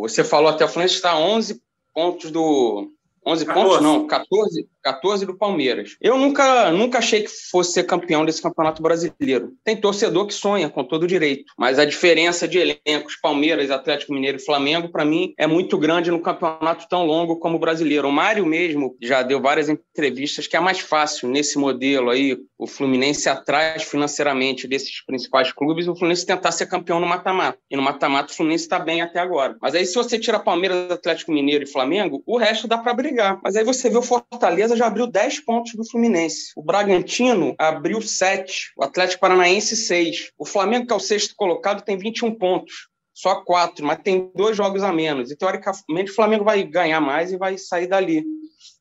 Você 0.00 0.24
falou 0.24 0.50
até 0.50 0.64
o 0.64 0.68
Fluminense 0.68 0.96
está 0.96 1.12
a 1.12 1.18
11 1.18 1.62
pontos 1.94 2.30
do. 2.30 2.90
11 3.26 3.44
14. 3.44 3.68
pontos, 3.68 3.82
não, 3.82 4.06
14, 4.06 4.68
14 4.82 5.26
do 5.26 5.36
Palmeiras. 5.36 5.96
Eu 6.00 6.16
nunca, 6.16 6.70
nunca 6.70 6.98
achei 6.98 7.22
que 7.22 7.30
fosse 7.50 7.72
ser 7.72 7.84
campeão 7.84 8.24
desse 8.24 8.42
campeonato 8.42 8.82
brasileiro. 8.82 9.52
Tem 9.64 9.76
torcedor 9.76 10.26
que 10.26 10.34
sonha 10.34 10.68
com 10.68 10.84
todo 10.84 11.06
direito, 11.06 11.52
mas 11.58 11.78
a 11.78 11.84
diferença 11.84 12.46
de 12.46 12.58
elencos, 12.58 13.16
Palmeiras, 13.20 13.70
Atlético 13.70 14.12
Mineiro 14.12 14.38
e 14.38 14.44
Flamengo, 14.44 14.88
para 14.88 15.04
mim, 15.04 15.32
é 15.38 15.46
muito 15.46 15.78
grande 15.78 16.10
no 16.10 16.20
campeonato 16.20 16.88
tão 16.88 17.04
longo 17.04 17.36
como 17.38 17.56
o 17.56 17.60
brasileiro. 17.60 18.08
O 18.08 18.12
Mário 18.12 18.46
mesmo 18.46 18.96
já 19.02 19.22
deu 19.22 19.40
várias 19.40 19.68
entrevistas 19.68 20.46
que 20.46 20.56
é 20.56 20.60
mais 20.60 20.80
fácil 20.80 21.28
nesse 21.28 21.58
modelo 21.58 22.10
aí, 22.10 22.36
o 22.58 22.66
Fluminense 22.66 23.28
atrás 23.28 23.84
financeiramente 23.84 24.66
desses 24.66 25.04
principais 25.04 25.52
clubes, 25.52 25.86
o 25.86 25.94
Fluminense 25.94 26.26
tentar 26.26 26.52
ser 26.52 26.66
campeão 26.66 26.98
no 26.98 27.06
mata-mata. 27.06 27.58
E 27.70 27.76
no 27.76 27.82
mata-mata 27.82 28.32
o 28.32 28.36
Fluminense 28.36 28.64
está 28.64 28.78
bem 28.78 29.00
até 29.00 29.20
agora. 29.20 29.56
Mas 29.60 29.74
aí 29.74 29.86
se 29.86 29.94
você 29.94 30.18
tira 30.18 30.38
Palmeiras, 30.38 30.90
Atlético 30.90 31.32
Mineiro 31.32 31.64
e 31.64 31.66
Flamengo, 31.66 32.22
o 32.26 32.36
resto 32.36 32.66
dá 32.66 32.78
para 32.78 32.94
brigar. 32.94 33.38
Mas 33.42 33.56
aí 33.56 33.64
você 33.64 33.88
vê 33.88 33.98
o 33.98 34.02
Fortaleza 34.02 34.76
já 34.78 34.86
abriu 34.86 35.06
10 35.06 35.40
pontos 35.40 35.74
do 35.74 35.88
Fluminense. 35.88 36.52
O 36.56 36.62
Bragantino 36.62 37.54
abriu 37.58 38.00
7. 38.00 38.72
O 38.76 38.84
Atlético 38.84 39.20
Paranaense 39.20 39.76
6. 39.76 40.32
O 40.38 40.44
Flamengo, 40.44 40.86
que 40.86 40.92
é 40.92 40.96
o 40.96 41.00
sexto 41.00 41.34
colocado, 41.36 41.82
tem 41.82 41.96
21 41.96 42.34
pontos. 42.34 42.88
Só 43.12 43.42
quatro, 43.42 43.84
mas 43.84 43.98
tem 43.98 44.30
dois 44.34 44.56
jogos 44.56 44.82
a 44.82 44.92
menos. 44.92 45.30
E 45.30 45.36
teoricamente 45.36 46.10
o 46.10 46.14
Flamengo 46.14 46.44
vai 46.44 46.62
ganhar 46.62 47.00
mais 47.00 47.32
e 47.32 47.36
vai 47.36 47.58
sair 47.58 47.88
dali. 47.88 48.24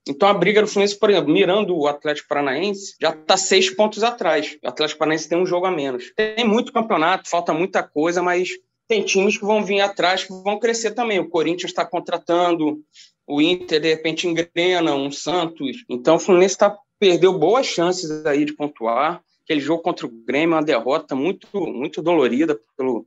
Então 0.07 0.29
a 0.29 0.33
briga 0.33 0.61
do 0.61 0.67
Fluminense, 0.67 0.97
por 0.97 1.09
exemplo, 1.09 1.33
mirando 1.33 1.75
o 1.75 1.87
Atlético 1.87 2.29
Paranaense, 2.29 2.95
já 3.01 3.09
está 3.09 3.35
seis 3.35 3.69
pontos 3.69 4.03
atrás. 4.03 4.57
O 4.63 4.67
Atlético 4.67 4.99
Paranaense 4.99 5.27
tem 5.27 5.37
um 5.37 5.45
jogo 5.45 5.65
a 5.65 5.71
menos. 5.71 6.13
Tem 6.15 6.45
muito 6.45 6.71
campeonato, 6.71 7.29
falta 7.29 7.53
muita 7.53 7.83
coisa, 7.83 8.21
mas 8.21 8.49
tem 8.87 9.03
times 9.03 9.37
que 9.37 9.45
vão 9.45 9.63
vir 9.63 9.81
atrás 9.81 10.23
que 10.23 10.31
vão 10.31 10.59
crescer 10.59 10.91
também. 10.91 11.19
O 11.19 11.29
Corinthians 11.29 11.71
está 11.71 11.85
contratando, 11.85 12.79
o 13.27 13.41
Inter 13.41 13.81
de 13.81 13.89
repente 13.89 14.27
engrena, 14.27 14.95
um 14.95 15.11
Santos. 15.11 15.83
Então 15.89 16.15
o 16.15 16.19
Fluminense 16.19 16.57
tá, 16.57 16.75
perdeu 16.97 17.37
boas 17.37 17.67
chances 17.67 18.25
aí 18.25 18.45
de 18.45 18.53
pontuar. 18.53 19.21
Aquele 19.43 19.59
jogo 19.59 19.83
contra 19.83 20.07
o 20.07 20.11
Grêmio, 20.25 20.55
uma 20.55 20.63
derrota 20.63 21.15
muito, 21.15 21.47
muito 21.53 22.01
dolorida 22.01 22.59
pelo, 22.77 23.05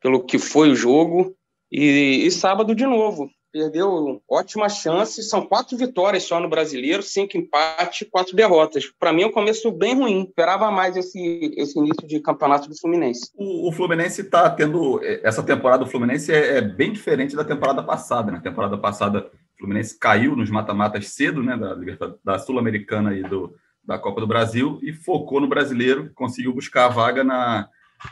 pelo 0.00 0.24
que 0.24 0.38
foi 0.38 0.70
o 0.70 0.76
jogo. 0.76 1.34
E, 1.70 2.26
e 2.26 2.30
sábado 2.30 2.74
de 2.74 2.86
novo, 2.86 3.28
perdeu 3.54 4.20
ótimas 4.28 4.78
chances. 4.78 5.28
São 5.28 5.46
quatro 5.46 5.76
vitórias 5.76 6.24
só 6.24 6.40
no 6.40 6.48
brasileiro, 6.48 7.02
cinco 7.04 7.36
empates, 7.36 8.08
quatro 8.10 8.34
derrotas. 8.34 8.84
Para 8.98 9.12
mim 9.12 9.22
é 9.22 9.26
um 9.26 9.32
começo 9.32 9.70
bem 9.70 9.94
ruim. 9.94 10.24
Esperava 10.24 10.70
mais 10.72 10.96
esse, 10.96 11.54
esse 11.56 11.78
início 11.78 12.06
de 12.06 12.18
campeonato 12.20 12.68
do 12.68 12.76
Fluminense. 12.76 13.30
O, 13.36 13.68
o 13.68 13.72
Fluminense 13.72 14.22
está 14.22 14.50
tendo. 14.50 15.00
Essa 15.22 15.42
temporada 15.42 15.84
do 15.84 15.90
Fluminense 15.90 16.32
é, 16.32 16.58
é, 16.58 16.60
bem 16.60 16.92
diferente 16.92 17.36
da 17.36 17.44
temporada 17.44 17.82
passada. 17.82 18.32
Na 18.32 18.38
né? 18.38 18.42
temporada 18.42 18.76
passada, 18.76 19.30
Fluminense 19.58 19.98
caiu 19.98 20.36
nos 20.36 20.50
mata-matas 20.50 21.08
cedo, 21.08 21.42
né? 21.42 21.56
Da, 21.56 21.76
da 22.24 22.38
Sul-Americana 22.38 23.14
e 23.14 23.22
do, 23.22 23.54
da 23.84 23.98
Copa 23.98 24.20
do 24.20 24.26
Brasil 24.26 24.78
e 24.82 24.92
focou 24.92 25.40
no 25.40 25.48
brasileiro, 25.48 26.10
conseguiu 26.14 26.52
buscar 26.52 26.86
a 26.86 26.88
vaga 26.88 27.22
na, 27.22 27.68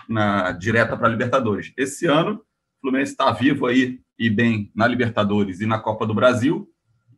na 0.08 0.52
direta 0.52 0.96
para 0.96 1.06
a 1.06 1.10
Libertadores. 1.10 1.72
Esse 1.76 2.06
ano, 2.06 2.34
o 2.34 2.80
Fluminense 2.80 3.12
está 3.12 3.30
vivo 3.32 3.66
aí 3.66 4.00
e 4.18 4.30
bem 4.30 4.70
na 4.74 4.86
Libertadores 4.86 5.60
e 5.60 5.66
na 5.66 5.78
Copa 5.78 6.06
do 6.06 6.14
Brasil, 6.14 6.68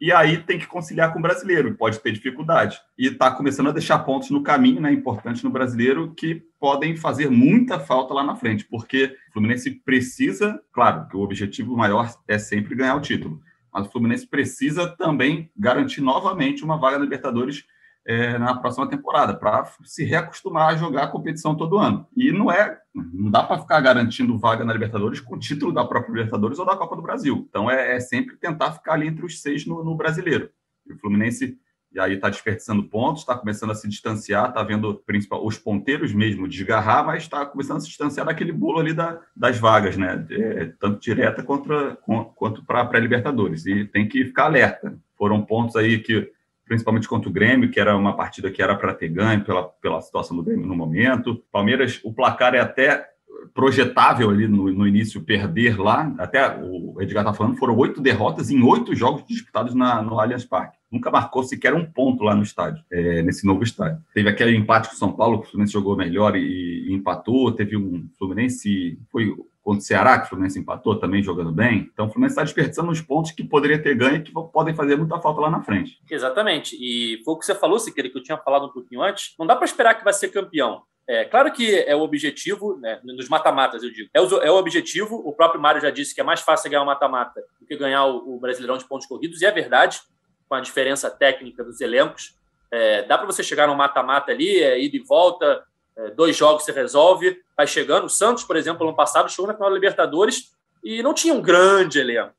e 0.00 0.12
aí 0.12 0.38
tem 0.38 0.58
que 0.58 0.66
conciliar 0.66 1.12
com 1.12 1.18
o 1.18 1.22
brasileiro, 1.22 1.74
pode 1.76 2.00
ter 2.00 2.12
dificuldade. 2.12 2.78
E 2.98 3.06
está 3.06 3.30
começando 3.30 3.68
a 3.68 3.72
deixar 3.72 4.00
pontos 4.00 4.28
no 4.30 4.42
caminho, 4.42 4.80
né, 4.80 4.92
importantes 4.92 5.42
no 5.42 5.50
brasileiro, 5.50 6.12
que 6.14 6.42
podem 6.58 6.96
fazer 6.96 7.30
muita 7.30 7.78
falta 7.78 8.12
lá 8.12 8.22
na 8.22 8.36
frente, 8.36 8.64
porque 8.64 9.16
o 9.30 9.32
Fluminense 9.32 9.70
precisa, 9.70 10.60
claro, 10.72 11.08
que 11.08 11.16
o 11.16 11.20
objetivo 11.20 11.76
maior 11.76 12.12
é 12.28 12.38
sempre 12.38 12.74
ganhar 12.74 12.96
o 12.96 13.00
título, 13.00 13.40
mas 13.74 13.88
o 13.88 13.90
Fluminense 13.90 14.26
precisa 14.26 14.88
também 14.88 15.50
garantir 15.56 16.00
novamente 16.00 16.64
uma 16.64 16.78
vaga 16.78 16.96
na 16.96 17.04
Libertadores 17.04 17.64
é, 18.06 18.38
na 18.38 18.54
próxima 18.54 18.86
temporada, 18.86 19.34
para 19.34 19.64
se 19.82 20.04
reacostumar 20.04 20.68
a 20.68 20.76
jogar 20.76 21.04
a 21.04 21.08
competição 21.08 21.56
todo 21.56 21.78
ano. 21.78 22.06
E 22.16 22.30
não 22.30 22.52
é, 22.52 22.78
não 22.94 23.30
dá 23.30 23.42
para 23.42 23.58
ficar 23.58 23.80
garantindo 23.80 24.38
vaga 24.38 24.64
na 24.64 24.72
Libertadores 24.72 25.20
com 25.20 25.34
o 25.34 25.38
título 25.38 25.72
da 25.72 25.84
própria 25.84 26.12
Libertadores 26.12 26.58
ou 26.58 26.66
da 26.66 26.76
Copa 26.76 26.96
do 26.96 27.02
Brasil. 27.02 27.46
Então 27.48 27.70
é, 27.70 27.96
é 27.96 28.00
sempre 28.00 28.36
tentar 28.36 28.72
ficar 28.72 28.92
ali 28.92 29.08
entre 29.08 29.24
os 29.24 29.40
seis 29.40 29.66
no, 29.66 29.82
no 29.82 29.96
brasileiro. 29.96 30.50
E 30.86 30.92
o 30.92 30.98
Fluminense 30.98 31.58
e 31.94 32.00
aí 32.00 32.14
está 32.14 32.28
desperdiçando 32.28 32.82
pontos, 32.82 33.22
está 33.22 33.36
começando 33.36 33.70
a 33.70 33.74
se 33.74 33.88
distanciar, 33.88 34.48
está 34.48 34.62
vendo 34.62 34.94
principal, 35.06 35.46
os 35.46 35.56
ponteiros 35.56 36.12
mesmo 36.12 36.48
desgarrar, 36.48 37.06
mas 37.06 37.22
está 37.22 37.46
começando 37.46 37.76
a 37.76 37.80
se 37.80 37.86
distanciar 37.86 38.26
daquele 38.26 38.52
bolo 38.52 38.80
ali 38.80 38.92
da, 38.92 39.20
das 39.34 39.58
vagas, 39.58 39.96
né? 39.96 40.26
É, 40.30 40.72
tanto 40.80 41.00
direta 41.00 41.42
contra, 41.42 41.96
quanto 42.34 42.64
para 42.64 42.80
a 42.80 42.84
pré-Libertadores. 42.84 43.64
E 43.64 43.84
tem 43.84 44.08
que 44.08 44.24
ficar 44.24 44.46
alerta. 44.46 44.98
Foram 45.16 45.40
pontos 45.42 45.76
aí 45.76 46.00
que 46.00 46.32
principalmente 46.64 47.06
contra 47.06 47.28
o 47.28 47.32
Grêmio, 47.32 47.70
que 47.70 47.78
era 47.78 47.94
uma 47.94 48.16
partida 48.16 48.50
que 48.50 48.62
era 48.62 48.74
para 48.74 48.94
ter 48.94 49.08
ganho 49.08 49.44
pela, 49.44 49.64
pela 49.64 50.00
situação 50.00 50.36
do 50.36 50.42
Grêmio 50.42 50.66
no 50.66 50.74
momento. 50.74 51.44
Palmeiras, 51.52 52.00
o 52.02 52.12
placar 52.12 52.54
é 52.54 52.60
até 52.60 53.13
projetável 53.52 54.30
ali 54.30 54.46
no, 54.46 54.72
no 54.72 54.86
início 54.86 55.22
perder 55.22 55.78
lá. 55.78 56.14
Até 56.18 56.60
o 56.62 57.00
Edgar 57.00 57.22
está 57.22 57.34
falando, 57.34 57.56
foram 57.56 57.76
oito 57.76 58.00
derrotas 58.00 58.50
em 58.50 58.62
oito 58.62 58.94
jogos 58.94 59.24
disputados 59.26 59.74
na, 59.74 60.00
no 60.02 60.18
Allianz 60.18 60.44
Parque. 60.44 60.78
Nunca 60.90 61.10
marcou 61.10 61.42
sequer 61.42 61.74
um 61.74 61.84
ponto 61.84 62.22
lá 62.22 62.34
no 62.34 62.42
estádio, 62.42 62.84
é, 62.90 63.22
nesse 63.22 63.44
novo 63.44 63.64
estádio. 63.64 64.00
Teve 64.14 64.28
aquele 64.28 64.56
empate 64.56 64.88
com 64.88 64.94
o 64.94 64.98
São 64.98 65.12
Paulo, 65.12 65.40
que 65.40 65.48
o 65.48 65.50
Fluminense 65.50 65.72
jogou 65.72 65.96
melhor 65.96 66.36
e, 66.36 66.88
e 66.88 66.92
empatou. 66.92 67.50
Teve 67.52 67.76
um 67.76 68.08
Fluminense, 68.16 68.98
foi 69.10 69.34
contra 69.64 69.80
o 69.80 69.82
Ceará, 69.82 70.18
que 70.18 70.26
o 70.26 70.28
Fluminense 70.28 70.58
empatou 70.58 70.98
também 70.98 71.22
jogando 71.22 71.50
bem. 71.50 71.90
Então 71.92 72.06
o 72.06 72.10
Fluminense 72.10 72.34
está 72.34 72.44
desperdiçando 72.44 72.92
os 72.92 73.00
pontos 73.00 73.32
que 73.32 73.42
poderia 73.42 73.82
ter 73.82 73.96
ganho 73.96 74.16
e 74.16 74.22
que 74.22 74.32
podem 74.52 74.74
fazer 74.74 74.96
muita 74.96 75.18
falta 75.18 75.40
lá 75.40 75.50
na 75.50 75.62
frente. 75.62 75.98
Exatamente. 76.08 76.76
E 76.78 77.22
foi 77.24 77.34
o 77.34 77.38
que 77.38 77.46
você 77.46 77.54
falou, 77.54 77.78
Siqueira, 77.78 78.10
que 78.10 78.18
eu 78.18 78.22
tinha 78.22 78.36
falado 78.36 78.66
um 78.66 78.72
pouquinho 78.72 79.02
antes. 79.02 79.34
Não 79.38 79.46
dá 79.46 79.56
para 79.56 79.64
esperar 79.64 79.94
que 79.94 80.04
vai 80.04 80.12
ser 80.12 80.28
campeão. 80.28 80.82
É 81.06 81.24
claro 81.24 81.52
que 81.52 81.80
é 81.80 81.94
o 81.94 82.00
objetivo, 82.00 82.78
né, 82.78 82.98
nos 83.04 83.28
mata-matas, 83.28 83.82
eu 83.82 83.90
digo. 83.90 84.08
É 84.14 84.20
o, 84.20 84.42
é 84.42 84.50
o, 84.50 84.54
objetivo. 84.54 85.16
O 85.16 85.34
próprio 85.34 85.60
Mário 85.60 85.80
já 85.80 85.90
disse 85.90 86.14
que 86.14 86.20
é 86.20 86.24
mais 86.24 86.40
fácil 86.40 86.70
ganhar 86.70 86.82
o 86.82 86.86
mata-mata 86.86 87.44
do 87.60 87.66
que 87.66 87.76
ganhar 87.76 88.06
o, 88.06 88.36
o, 88.36 88.40
Brasileirão 88.40 88.78
de 88.78 88.86
pontos 88.86 89.06
corridos, 89.06 89.42
e 89.42 89.46
é 89.46 89.50
verdade, 89.50 90.00
com 90.48 90.54
a 90.54 90.60
diferença 90.60 91.10
técnica 91.10 91.62
dos 91.62 91.80
elencos. 91.82 92.34
É, 92.70 93.02
dá 93.02 93.18
para 93.18 93.26
você 93.26 93.42
chegar 93.42 93.68
no 93.68 93.74
mata-mata 93.74 94.32
ali, 94.32 94.62
é, 94.62 94.82
ida 94.82 94.96
e 94.96 95.00
volta, 95.00 95.62
é, 95.96 96.10
dois 96.10 96.34
jogos 96.34 96.64
você 96.64 96.72
resolve, 96.72 97.38
vai 97.54 97.66
chegando. 97.66 98.04
O 98.04 98.10
Santos, 98.10 98.42
por 98.42 98.56
exemplo, 98.56 98.86
ano 98.86 98.96
passado 98.96 99.30
chegou 99.30 99.46
na 99.46 99.54
final 99.54 99.68
da 99.68 99.74
Libertadores 99.74 100.54
e 100.82 101.02
não 101.02 101.12
tinha 101.12 101.34
um 101.34 101.42
grande 101.42 101.98
elenco. 102.00 102.32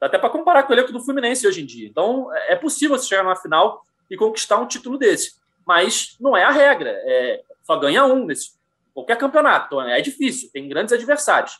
Dá 0.00 0.06
até 0.06 0.18
para 0.18 0.30
comparar 0.30 0.62
com 0.62 0.72
o 0.72 0.74
elenco 0.74 0.92
do 0.92 1.00
Fluminense 1.00 1.46
hoje 1.46 1.62
em 1.62 1.66
dia. 1.66 1.86
Então, 1.86 2.34
é, 2.34 2.54
é 2.54 2.56
possível 2.56 2.96
você 2.96 3.08
chegar 3.08 3.24
na 3.24 3.36
final 3.36 3.84
e 4.10 4.16
conquistar 4.16 4.58
um 4.58 4.66
título 4.66 4.98
desse. 4.98 5.36
Mas 5.66 6.16
não 6.18 6.36
é 6.36 6.44
a 6.44 6.50
regra. 6.50 6.90
É, 7.04 7.42
só 7.66 7.76
ganha 7.76 8.04
um 8.04 8.24
nesse 8.24 8.50
qualquer 8.94 9.18
campeonato. 9.18 9.66
Então 9.66 9.82
é 9.82 10.00
difícil, 10.00 10.48
tem 10.52 10.68
grandes 10.68 10.92
adversários. 10.92 11.58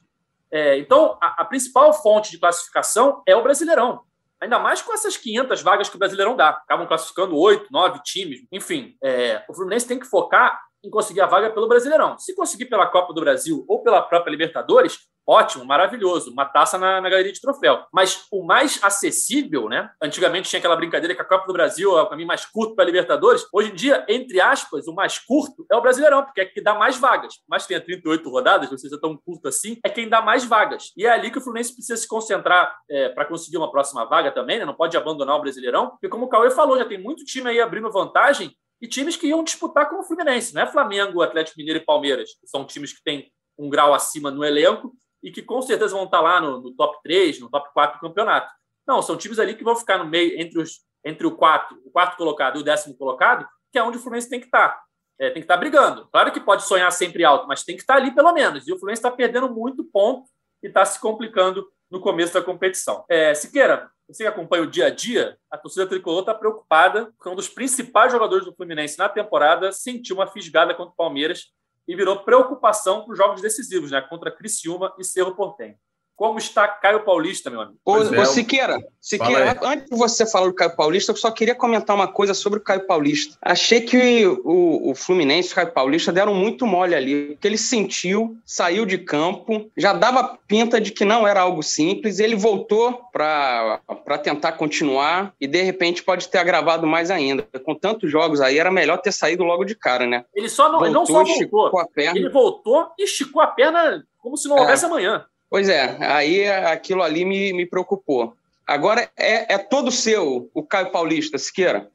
É, 0.51 0.79
então, 0.79 1.19
a, 1.21 1.43
a, 1.43 1.45
principal 1.45 1.93
fonte 1.93 2.31
de 2.31 2.39
classificação 2.39 3.23
é 3.27 3.35
o 3.35 3.43
Brasileirão. 3.43 4.03
Ainda 4.41 4.59
mais 4.59 4.81
com 4.81 4.93
essas 4.93 5.17
500 5.17 5.61
vagas 5.61 5.89
que 5.89 5.97
o 5.97 5.99
Brasileirão 5.99 6.37
dá. 6.37 6.51
Acabam 6.51 6.87
classificando 6.87 7.37
oito, 7.37 7.67
nove 7.71 8.01
times. 8.05 8.47
Enfim, 8.53 8.97
é, 9.03 9.45
o 9.49 9.55
Fluminense 9.55 9.89
tem 9.89 9.99
que 9.99 10.07
focar 10.07 10.61
em 10.85 10.91
conseguir 10.91 11.21
a 11.21 11.27
vaga 11.27 11.51
pelo 11.51 11.67
Brasileirão. 11.67 12.19
Se 12.19 12.35
conseguir 12.35 12.67
pela 12.67 12.87
Copa 12.87 13.13
do 13.13 13.21
Brasil 13.21 13.65
ou 13.67 13.83
pela 13.83 14.01
própria 14.01 14.31
Libertadores, 14.31 14.99
ótimo, 15.27 15.65
maravilhoso, 15.65 16.31
uma 16.31 16.45
taça 16.45 16.79
na, 16.79 17.01
na, 17.01 17.09
galeria 17.09 17.33
de 17.33 17.41
troféu. 17.41 17.85
Mas 17.93 18.27
o 18.31 18.45
mais 18.45 18.79
acessível, 18.83 19.69
né? 19.69 19.91
Antigamente 20.01 20.49
tinha 20.49 20.59
aquela 20.59 20.77
brincadeira 20.77 21.15
que 21.15 21.21
a 21.21 21.25
Copa 21.25 21.47
do 21.47 21.53
Brasil 21.53 21.99
é 21.99 22.03
o 22.03 22.09
caminho 22.09 22.29
mais 22.29 22.45
curto 22.45 22.75
para 22.75 22.85
a 22.85 22.87
Libertadores. 22.87 23.45
Hoje 23.53 23.73
em 23.73 23.75
dia, 23.75 24.05
entre 24.09 24.41
aspas, 24.41 24.87
o 24.87 24.95
mais 24.95 25.19
curto 25.19 25.67
é 25.71 25.77
o 25.77 25.81
Brasileirão, 25.81 26.25
porque 26.25 26.41
é 26.41 26.45
que 26.45 26.61
dá 26.61 26.75
mais 26.75 26.97
vagas. 26.97 27.35
Mas 27.49 27.67
tenha 27.67 27.81
38 27.81 28.31
rodadas, 28.31 28.71
não 28.71 28.79
seja 28.79 28.99
tão 29.01 29.17
curto 29.17 29.49
assim, 29.49 29.79
é 29.85 29.89
quem 29.89 30.09
dá 30.09 30.23
mais 30.23 30.45
vagas. 30.45 30.93
E 30.97 31.05
é 31.05 31.11
ali 31.11 31.31
que 31.31 31.39
o 31.39 31.41
Fluminense 31.41 31.75
precisa 31.75 31.97
se 31.97 32.07
concentrar 32.07 32.77
é, 32.89 33.09
para 33.09 33.25
conseguir 33.25 33.57
uma 33.57 33.71
próxima 33.71 34.05
vaga 34.05 34.31
também, 34.31 34.59
né? 34.59 34.65
Não 34.65 34.75
pode 34.75 34.97
abandonar 34.97 35.37
o 35.37 35.41
Brasileirão, 35.41 35.91
porque 35.91 36.09
como 36.09 36.27
o 36.27 36.29
Cauê 36.29 36.51
falou, 36.51 36.79
já 36.79 36.85
tem 36.85 37.03
muito 37.03 37.25
time 37.25 37.51
aí 37.51 37.61
abrindo 37.61 37.91
vantagem 37.91 38.57
e 38.81 38.87
times 38.87 39.17
que 39.17 39.27
iam 39.27 39.43
disputar 39.43 39.89
com 39.89 40.01
o 40.01 40.03
Fluminense, 40.03 40.55
não 40.55 40.63
é 40.63 40.67
Flamengo, 40.67 41.23
Atlético 41.23 41.59
Mineiro 41.59 41.81
e 41.81 41.85
Palmeiras, 41.85 42.31
que 42.39 42.47
são 42.47 42.65
times 42.65 42.93
que 42.93 43.03
têm 43.03 43.31
um 43.59 43.71
grau 43.71 43.95
acima 43.95 44.31
no 44.31 44.45
elenco 44.45 44.93
e 45.27 45.33
que 45.33 45.43
com 45.43 45.61
certeza 45.61 45.93
vão 45.93 46.05
estar 46.05 46.21
lá 46.21 46.41
no, 46.41 46.61
no 46.61 46.71
top 46.71 46.99
3, 47.03 47.41
no 47.41 47.51
top 47.51 47.69
4 47.75 47.99
do 47.99 48.01
campeonato. 48.01 48.49
Não, 48.87 49.03
são 49.03 49.17
times 49.17 49.41
ali 49.41 49.57
que 49.57 49.65
vão 49.65 49.75
ficar 49.75 49.99
no 49.99 50.07
meio, 50.07 50.41
entre, 50.41 50.61
os, 50.61 50.83
entre 51.05 51.27
o, 51.27 51.33
quarto, 51.33 51.75
o 51.85 51.91
quarto 51.91 52.17
colocado 52.17 52.57
e 52.57 52.61
o 52.61 52.65
décimo 52.65 52.97
colocado, 52.97 53.45
que 53.73 53.79
é 53.79 53.83
onde 53.83 53.97
o 53.97 54.01
Fluminense 54.01 54.31
tem 54.31 54.39
que 54.39 54.47
estar. 54.47 54.81
É, 55.19 55.27
tem 55.31 55.43
que 55.43 55.47
estar 55.47 55.57
brigando. 55.57 56.07
Claro 56.13 56.31
que 56.31 56.39
pode 56.39 56.63
sonhar 56.63 56.93
sempre 56.93 57.25
alto, 57.25 57.49
mas 57.49 57.65
tem 57.65 57.75
que 57.75 57.83
estar 57.83 57.97
ali 57.97 58.15
pelo 58.15 58.33
menos. 58.33 58.69
E 58.69 58.73
o 58.73 58.79
Fluminense 58.79 59.01
está 59.01 59.11
perdendo 59.11 59.53
muito 59.53 59.83
ponto 59.83 60.29
e 60.63 60.69
está 60.69 60.85
se 60.85 61.01
complicando 61.01 61.67
no 61.91 62.01
começo 62.01 62.33
da 62.33 62.43
competição. 62.43 63.05
É, 63.09 63.35
Siqueira, 63.35 63.91
você 64.07 64.23
que 64.23 64.29
acompanha 64.29 64.63
o 64.63 64.71
dia 64.71 64.87
a 64.87 64.91
dia, 64.91 65.37
a 65.51 65.59
torcida 65.59 65.89
tricolor 65.89 66.21
está 66.21 66.35
preocupada 66.35 67.13
porque 67.17 67.29
um 67.29 67.35
dos 67.35 67.49
principais 67.49 68.13
jogadores 68.13 68.45
do 68.45 68.55
Fluminense 68.55 68.97
na 68.97 69.09
temporada 69.09 69.73
sentiu 69.73 70.15
uma 70.17 70.29
fisgada 70.29 70.73
contra 70.73 70.93
o 70.93 70.97
Palmeiras 70.97 71.47
e 71.87 71.95
virou 71.95 72.25
preocupação 72.25 73.05
para 73.05 73.13
os 73.13 73.19
jogos 73.19 73.41
decisivos, 73.41 73.91
né, 73.91 74.01
contra 74.01 74.31
Criciúma 74.31 74.95
e 74.99 75.05
Cerro 75.05 75.35
Portenho. 75.35 75.77
Como 76.17 76.39
está 76.39 76.67
Caio 76.67 77.05
Paulista, 77.05 77.51
meu 77.51 77.61
amigo? 77.61 77.79
Ô, 77.85 77.99
é, 77.99 78.21
ô 78.21 78.25
Siqueira, 78.25 78.83
Siqueira 78.99 79.59
antes 79.63 79.91
de 79.91 79.97
você 79.97 80.25
falar 80.25 80.47
do 80.47 80.55
Caio 80.55 80.75
Paulista, 80.75 81.13
eu 81.13 81.17
só 81.17 81.31
queria 81.31 81.55
comentar 81.55 81.95
uma 81.95 82.09
coisa 82.09 82.33
sobre 82.33 82.59
o 82.59 82.63
Caio 82.63 82.87
Paulista. 82.87 83.37
Achei 83.43 83.83
que 83.83 84.27
o, 84.27 84.91
o 84.91 84.95
Fluminense 84.95 85.51
e 85.51 85.53
o 85.53 85.55
Caio 85.55 85.73
Paulista 85.73 86.11
deram 86.11 86.35
muito 86.35 86.67
mole 86.67 86.95
ali, 86.95 87.33
porque 87.33 87.47
ele 87.47 87.59
sentiu, 87.59 88.35
saiu 88.47 88.87
de 88.87 88.97
campo, 88.97 89.71
já 89.77 89.93
dava 89.93 90.39
pinta 90.49 90.81
de 90.81 90.91
que 90.91 91.05
não 91.05 91.29
era 91.29 91.43
algo 91.43 91.63
simples, 91.63 92.19
ele 92.19 92.35
voltou 92.35 92.99
para 93.13 93.79
tentar 94.23 94.53
continuar 94.53 95.35
e 95.39 95.47
de 95.47 95.63
repente 95.63 96.03
pode 96.03 96.29
ter 96.29 96.39
agravado 96.39 96.87
mais 96.87 97.11
ainda. 97.11 97.47
Com 97.63 97.75
tantos 97.75 98.11
jogos 98.11 98.41
aí, 98.41 98.59
era 98.59 98.71
melhor 98.71 98.97
ter 98.99 99.13
saído 99.13 99.45
logo 99.45 99.67
de 99.67 99.75
cara, 99.75 100.07
né? 100.07 100.25
Ele 100.35 100.49
só 100.49 100.73
não, 100.73 100.79
voltou, 100.79 100.95
não 100.95 101.07
só 101.07 101.25
voltou, 101.25 101.71
ele 101.95 102.31
voltou 102.31 102.89
e 102.99 103.05
esticou 103.05 103.43
a 103.43 103.49
perna 103.49 104.03
como 104.19 104.37
se 104.37 104.49
não 104.49 104.57
houvesse 104.57 104.85
é. 104.85 104.89
amanhã. 104.89 105.27
Pois 105.49 105.69
é, 105.69 105.97
aí 106.01 106.49
aquilo 106.49 107.03
ali 107.03 107.25
me, 107.25 107.53
me 107.53 107.67
preocupou. 107.67 108.35
Agora 108.67 109.09
é, 109.17 109.55
é 109.55 109.59
todo 109.59 109.93
seu, 109.93 110.51
o 110.53 110.63
Caio 110.63 110.91
Paulista, 110.91 111.39
Siqueira. 111.39 111.89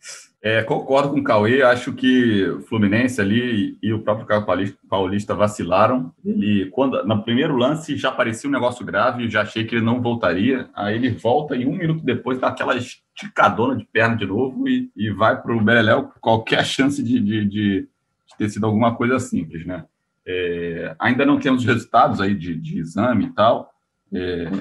É, 0.43 0.63
concordo 0.63 1.13
com 1.13 1.19
o 1.19 1.23
Cauê, 1.23 1.61
acho 1.61 1.93
que 1.93 2.45
o 2.45 2.61
Fluminense 2.61 3.21
ali 3.21 3.77
e 3.83 3.93
o 3.93 4.01
próprio 4.01 4.25
Caio 4.25 4.75
Paulista 4.89 5.35
vacilaram. 5.35 6.11
Ele, 6.25 6.65
quando, 6.71 7.05
no 7.05 7.21
primeiro 7.21 7.55
lance, 7.55 7.95
já 7.95 8.11
parecia 8.11 8.49
um 8.49 8.53
negócio 8.53 8.83
grave, 8.83 9.29
já 9.29 9.41
achei 9.41 9.65
que 9.65 9.75
ele 9.75 9.85
não 9.85 10.01
voltaria. 10.01 10.67
Aí 10.73 10.95
ele 10.95 11.11
volta 11.11 11.55
e 11.55 11.67
um 11.67 11.77
minuto 11.77 12.03
depois 12.03 12.39
dá 12.39 12.47
aquela 12.47 12.75
esticadona 12.75 13.75
de 13.75 13.85
perna 13.85 14.15
de 14.15 14.25
novo 14.25 14.67
e, 14.67 14.89
e 14.95 15.11
vai 15.11 15.39
para 15.39 15.55
o 15.55 15.61
Beleléu 15.61 16.11
qualquer 16.19 16.65
chance 16.65 17.03
de, 17.03 17.19
de, 17.19 17.45
de, 17.45 17.81
de 17.81 17.87
ter 18.35 18.49
sido 18.49 18.65
alguma 18.65 18.95
coisa 18.95 19.19
simples, 19.19 19.63
né? 19.63 19.85
É, 20.25 20.95
ainda 20.99 21.25
não 21.25 21.39
temos 21.39 21.65
resultados 21.65 22.21
aí 22.21 22.35
de, 22.35 22.55
de 22.55 22.79
exame 22.79 23.25
e 23.25 23.33
tal, 23.33 23.73
é, 24.13 24.51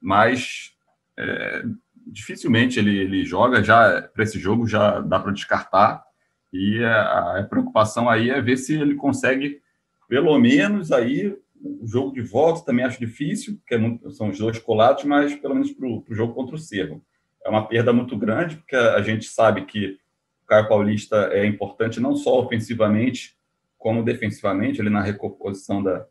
mas 0.00 0.72
é, 1.18 1.64
dificilmente 2.06 2.78
ele, 2.78 2.96
ele 2.96 3.24
joga. 3.24 3.62
Já 3.62 4.02
para 4.02 4.24
esse 4.24 4.38
jogo 4.38 4.66
já 4.66 5.00
dá 5.00 5.18
para 5.18 5.32
descartar. 5.32 6.04
E 6.52 6.82
a, 6.82 7.38
a, 7.38 7.44
preocupação 7.44 8.08
aí 8.08 8.30
é 8.30 8.40
ver 8.40 8.56
se 8.56 8.74
ele 8.74 8.96
consegue, 8.96 9.60
pelo 10.08 10.36
menos 10.38 10.90
aí, 10.90 11.36
o 11.62 11.86
jogo 11.86 12.12
de 12.12 12.22
volta 12.22 12.64
também 12.64 12.84
acho 12.84 12.98
difícil, 12.98 13.56
porque 13.58 13.74
é 13.74 13.78
muito, 13.78 14.10
são 14.10 14.30
os 14.30 14.38
dois 14.38 14.58
colados, 14.58 15.04
mas 15.04 15.34
pelo 15.34 15.54
menos 15.54 15.70
para 15.70 15.86
o 15.86 16.04
jogo 16.10 16.34
contra 16.34 16.56
o 16.56 16.58
Cerro. 16.58 17.04
É 17.44 17.48
uma 17.48 17.66
perda 17.66 17.92
muito 17.92 18.16
grande, 18.16 18.56
porque 18.56 18.74
a 18.74 19.00
gente 19.02 19.26
sabe 19.26 19.64
que 19.64 19.98
o 20.42 20.46
Caio 20.46 20.68
Paulista 20.68 21.30
é 21.32 21.46
importante 21.46 22.00
não 22.00 22.16
só 22.16 22.40
ofensivamente, 22.40 23.36
como 23.80 24.04
defensivamente, 24.04 24.80
ele 24.80 24.90
na 24.90 25.00
recomposição 25.00 25.82
da, 25.82 26.06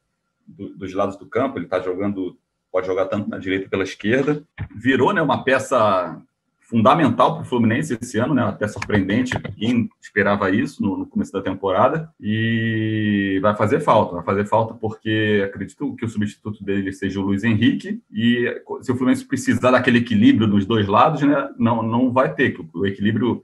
do, 0.45 0.75
dos 0.75 0.91
lados 0.93 1.15
do 1.15 1.27
campo, 1.27 1.57
ele 1.57 1.65
está 1.65 1.79
jogando, 1.79 2.35
pode 2.71 2.87
jogar 2.87 3.05
tanto 3.05 3.29
na 3.29 3.37
direita 3.37 3.69
pela 3.69 3.83
esquerda. 3.83 4.43
Virou 4.75 5.13
né, 5.13 5.21
uma 5.21 5.43
peça 5.43 6.19
fundamental 6.61 7.35
para 7.35 7.43
o 7.43 7.45
Fluminense 7.45 7.97
esse 7.99 8.17
ano, 8.17 8.33
né? 8.33 8.43
Até 8.43 8.67
surpreendente, 8.67 9.39
quem 9.57 9.87
esperava 10.01 10.49
isso 10.49 10.81
no, 10.81 10.97
no, 10.97 11.05
começo 11.05 11.31
da 11.31 11.41
temporada. 11.41 12.11
E 12.19 13.39
vai 13.41 13.55
fazer 13.55 13.79
falta, 13.79 14.15
vai 14.15 14.23
fazer 14.23 14.45
falta 14.45 14.73
porque 14.73 15.43
acredito 15.45 15.95
que 15.95 16.05
o 16.05 16.09
substituto 16.09 16.63
dele 16.63 16.91
seja 16.91 17.19
o 17.19 17.23
Luiz 17.23 17.43
Henrique. 17.43 18.01
E 18.11 18.61
se 18.81 18.91
o 18.91 18.95
Fluminense 18.95 19.25
precisar 19.25 19.71
daquele 19.71 19.99
equilíbrio 19.99 20.47
dos 20.47 20.65
dois 20.65 20.87
lados, 20.87 21.21
né? 21.21 21.49
Não, 21.57 21.83
não 21.83 22.11
vai 22.11 22.33
ter. 22.33 22.55
O 22.73 22.85
equilíbrio 22.85 23.43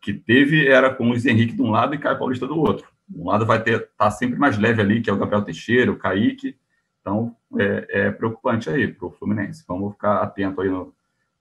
que 0.00 0.14
teve 0.14 0.66
era 0.66 0.94
com 0.94 1.04
o 1.04 1.08
Luiz 1.10 1.26
Henrique 1.26 1.54
de 1.54 1.62
um 1.62 1.70
lado 1.70 1.94
e 1.94 1.98
Caio 1.98 2.18
Paulista 2.18 2.46
do 2.46 2.58
outro. 2.58 2.95
Um 3.14 3.28
lado 3.28 3.46
vai 3.46 3.62
ter 3.62 3.88
tá 3.96 4.10
sempre 4.10 4.38
mais 4.38 4.58
leve 4.58 4.80
ali, 4.80 5.00
que 5.00 5.08
é 5.08 5.12
o 5.12 5.16
Gabriel 5.16 5.44
Teixeira, 5.44 5.92
o 5.92 5.98
Kaique. 5.98 6.56
Então, 7.00 7.36
é, 7.58 7.86
é 8.06 8.10
preocupante 8.10 8.68
aí 8.68 8.92
para 8.92 9.06
o 9.06 9.12
Fluminense. 9.12 9.64
Vamos 9.66 9.92
ficar 9.92 10.22
atento 10.22 10.60
aí 10.60 10.68
no, 10.68 10.92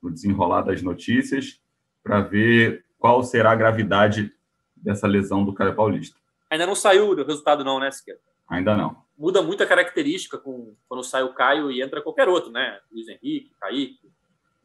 no 0.01 0.11
desenrolar 0.11 0.61
das 0.61 0.81
notícias 0.81 1.59
para 2.03 2.21
ver 2.21 2.85
qual 2.99 3.23
será 3.23 3.51
a 3.51 3.55
gravidade 3.55 4.31
dessa 4.75 5.07
lesão 5.07 5.43
do 5.43 5.53
Caio 5.53 5.75
Paulista. 5.75 6.17
Ainda 6.49 6.67
não 6.67 6.75
saiu 6.75 7.09
o 7.09 7.15
resultado 7.15 7.63
não, 7.63 7.79
né, 7.79 7.89
Siqueira? 7.89 8.19
Ainda 8.47 8.77
não. 8.77 9.03
Muda 9.17 9.41
muito 9.41 9.63
a 9.63 9.65
característica 9.65 10.37
com, 10.37 10.75
quando 10.87 11.03
sai 11.03 11.23
o 11.23 11.33
Caio 11.33 11.71
e 11.71 11.81
entra 11.81 12.01
qualquer 12.01 12.29
outro, 12.29 12.51
né? 12.51 12.79
Luiz 12.91 13.07
Henrique, 13.07 13.51
Kaique, 13.59 14.11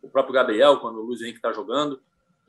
o 0.03 0.09
próprio 0.09 0.35
Gabriel, 0.35 0.79
quando 0.79 0.99
o 0.99 1.03
Luiz 1.03 1.23
Henrique 1.23 1.39
está 1.39 1.53
jogando. 1.53 2.01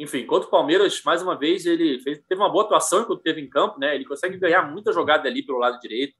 Enfim, 0.01 0.25
contra 0.25 0.47
o 0.47 0.51
Palmeiras, 0.51 0.99
mais 1.05 1.21
uma 1.21 1.37
vez, 1.37 1.63
ele 1.67 1.99
fez, 1.99 2.19
teve 2.27 2.41
uma 2.41 2.49
boa 2.49 2.65
atuação 2.65 3.03
enquanto 3.03 3.19
esteve 3.19 3.39
em 3.39 3.47
campo, 3.47 3.79
né? 3.79 3.93
Ele 3.93 4.03
consegue 4.03 4.35
ganhar 4.35 4.63
muita 4.63 4.91
jogada 4.91 5.29
ali 5.29 5.45
pelo 5.45 5.59
lado 5.59 5.79
direito, 5.79 6.15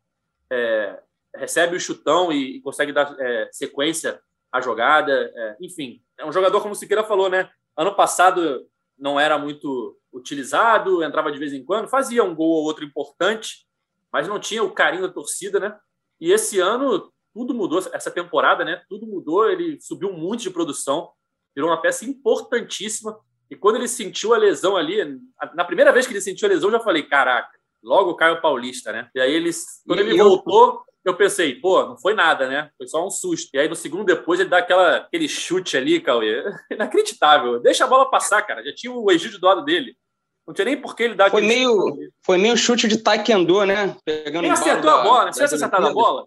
é, 0.51 1.01
recebe 1.35 1.75
o 1.75 1.79
chutão 1.79 2.31
e, 2.31 2.57
e 2.57 2.61
consegue 2.61 2.93
dar 2.93 3.15
é, 3.19 3.49
sequência 3.51 4.21
à 4.51 4.61
jogada. 4.61 5.11
É, 5.35 5.57
enfim, 5.59 5.99
é 6.15 6.23
um 6.23 6.31
jogador, 6.31 6.61
como 6.61 6.73
o 6.73 6.75
Siqueira 6.75 7.03
falou, 7.03 7.27
né? 7.27 7.49
Ano 7.75 7.95
passado 7.95 8.67
não 8.99 9.19
era 9.19 9.35
muito 9.39 9.97
utilizado, 10.13 11.03
entrava 11.03 11.31
de 11.31 11.39
vez 11.39 11.51
em 11.51 11.65
quando, 11.65 11.89
fazia 11.89 12.23
um 12.23 12.35
gol 12.35 12.51
ou 12.51 12.65
outro 12.65 12.85
importante, 12.85 13.65
mas 14.13 14.27
não 14.27 14.39
tinha 14.39 14.63
o 14.63 14.71
carinho 14.71 15.07
da 15.07 15.11
torcida, 15.11 15.59
né? 15.59 15.75
E 16.19 16.31
esse 16.31 16.59
ano 16.59 17.11
tudo 17.33 17.51
mudou, 17.51 17.79
essa 17.79 18.11
temporada, 18.11 18.63
né? 18.63 18.83
Tudo 18.87 19.07
mudou, 19.07 19.49
ele 19.49 19.81
subiu 19.81 20.13
muito 20.13 20.43
de 20.43 20.51
produção, 20.51 21.09
virou 21.55 21.71
uma 21.71 21.81
peça 21.81 22.05
importantíssima. 22.05 23.19
E 23.51 23.55
quando 23.57 23.75
ele 23.75 23.87
sentiu 23.89 24.33
a 24.33 24.37
lesão 24.37 24.77
ali, 24.77 25.19
na 25.53 25.65
primeira 25.65 25.91
vez 25.91 26.07
que 26.07 26.13
ele 26.13 26.21
sentiu 26.21 26.47
a 26.47 26.51
lesão, 26.51 26.69
eu 26.69 26.77
já 26.77 26.79
falei: 26.79 27.03
caraca, 27.03 27.51
logo 27.83 28.11
o 28.11 28.15
Caio 28.15 28.41
Paulista, 28.41 28.93
né? 28.93 29.09
E 29.13 29.19
aí 29.19 29.33
ele, 29.33 29.51
quando 29.85 29.99
e 29.99 30.03
ele 30.03 30.21
eu... 30.21 30.29
voltou, 30.29 30.81
eu 31.03 31.17
pensei, 31.17 31.55
pô, 31.55 31.85
não 31.85 31.97
foi 31.97 32.13
nada, 32.13 32.47
né? 32.47 32.69
Foi 32.77 32.87
só 32.87 33.05
um 33.05 33.09
susto. 33.09 33.49
E 33.53 33.59
aí 33.59 33.67
no 33.67 33.75
segundo 33.75 34.05
depois 34.05 34.39
ele 34.39 34.47
dá 34.47 34.59
aquela, 34.59 34.97
aquele 34.97 35.27
chute 35.27 35.75
ali, 35.75 35.99
Cauê. 35.99 36.45
Inacreditável. 36.71 37.59
Deixa 37.59 37.83
a 37.83 37.87
bola 37.87 38.09
passar, 38.09 38.41
cara. 38.43 38.63
Já 38.63 38.73
tinha 38.73 38.93
o 38.93 39.11
Egídio 39.11 39.37
do 39.37 39.45
lado 39.45 39.65
dele. 39.65 39.97
Não 40.47 40.53
tinha 40.53 40.65
nem 40.65 40.79
por 40.79 40.95
que 40.95 41.03
ele 41.03 41.15
dar 41.15 41.29
foi 41.29 41.41
meio, 41.41 41.97
Foi 42.25 42.37
meio 42.37 42.55
chute 42.57 42.87
de 42.87 42.97
taekwondo, 42.97 43.65
né? 43.65 43.95
Pegando 44.05 44.45
ele 44.45 44.53
acertou 44.53 44.89
a 44.89 45.03
bola, 45.03 45.25
né? 45.25 45.31
Tivesse 45.31 45.55
acertado 45.55 45.87
a 45.87 45.93
bola, 45.93 46.25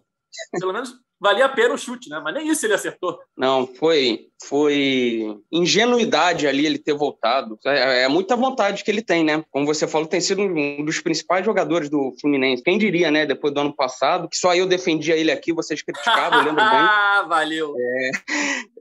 pelo 0.59 0.71
menos 0.71 0.93
valia 1.19 1.45
a 1.45 1.49
pena 1.49 1.73
o 1.73 1.77
chute, 1.77 2.09
né? 2.09 2.19
Mas 2.23 2.33
nem 2.33 2.49
isso 2.49 2.65
ele 2.65 2.73
acertou. 2.73 3.19
Não, 3.37 3.65
foi, 3.65 4.27
foi 4.43 5.37
ingenuidade 5.51 6.47
ali 6.47 6.65
ele 6.65 6.77
ter 6.77 6.93
voltado. 6.93 7.57
É, 7.65 8.03
é, 8.03 8.07
muita 8.07 8.35
vontade 8.35 8.83
que 8.83 8.91
ele 8.91 9.01
tem, 9.01 9.23
né? 9.23 9.43
Como 9.51 9.65
você 9.65 9.87
falou, 9.87 10.07
tem 10.07 10.21
sido 10.21 10.41
um 10.41 10.85
dos 10.85 10.99
principais 10.99 11.45
jogadores 11.45 11.89
do 11.89 12.13
Fluminense. 12.19 12.63
Quem 12.63 12.77
diria, 12.77 13.09
né? 13.09 13.25
Depois 13.25 13.53
do 13.53 13.59
ano 13.59 13.75
passado, 13.75 14.29
que 14.29 14.37
só 14.37 14.55
eu 14.55 14.65
defendia 14.65 15.15
ele 15.15 15.31
aqui, 15.31 15.53
vocês 15.53 15.81
criticavam, 15.81 16.39
eu 16.39 16.45
lembro 16.45 16.63
bem. 16.63 16.79
Ah, 16.79 17.25
valeu. 17.29 17.73
É, 17.77 18.11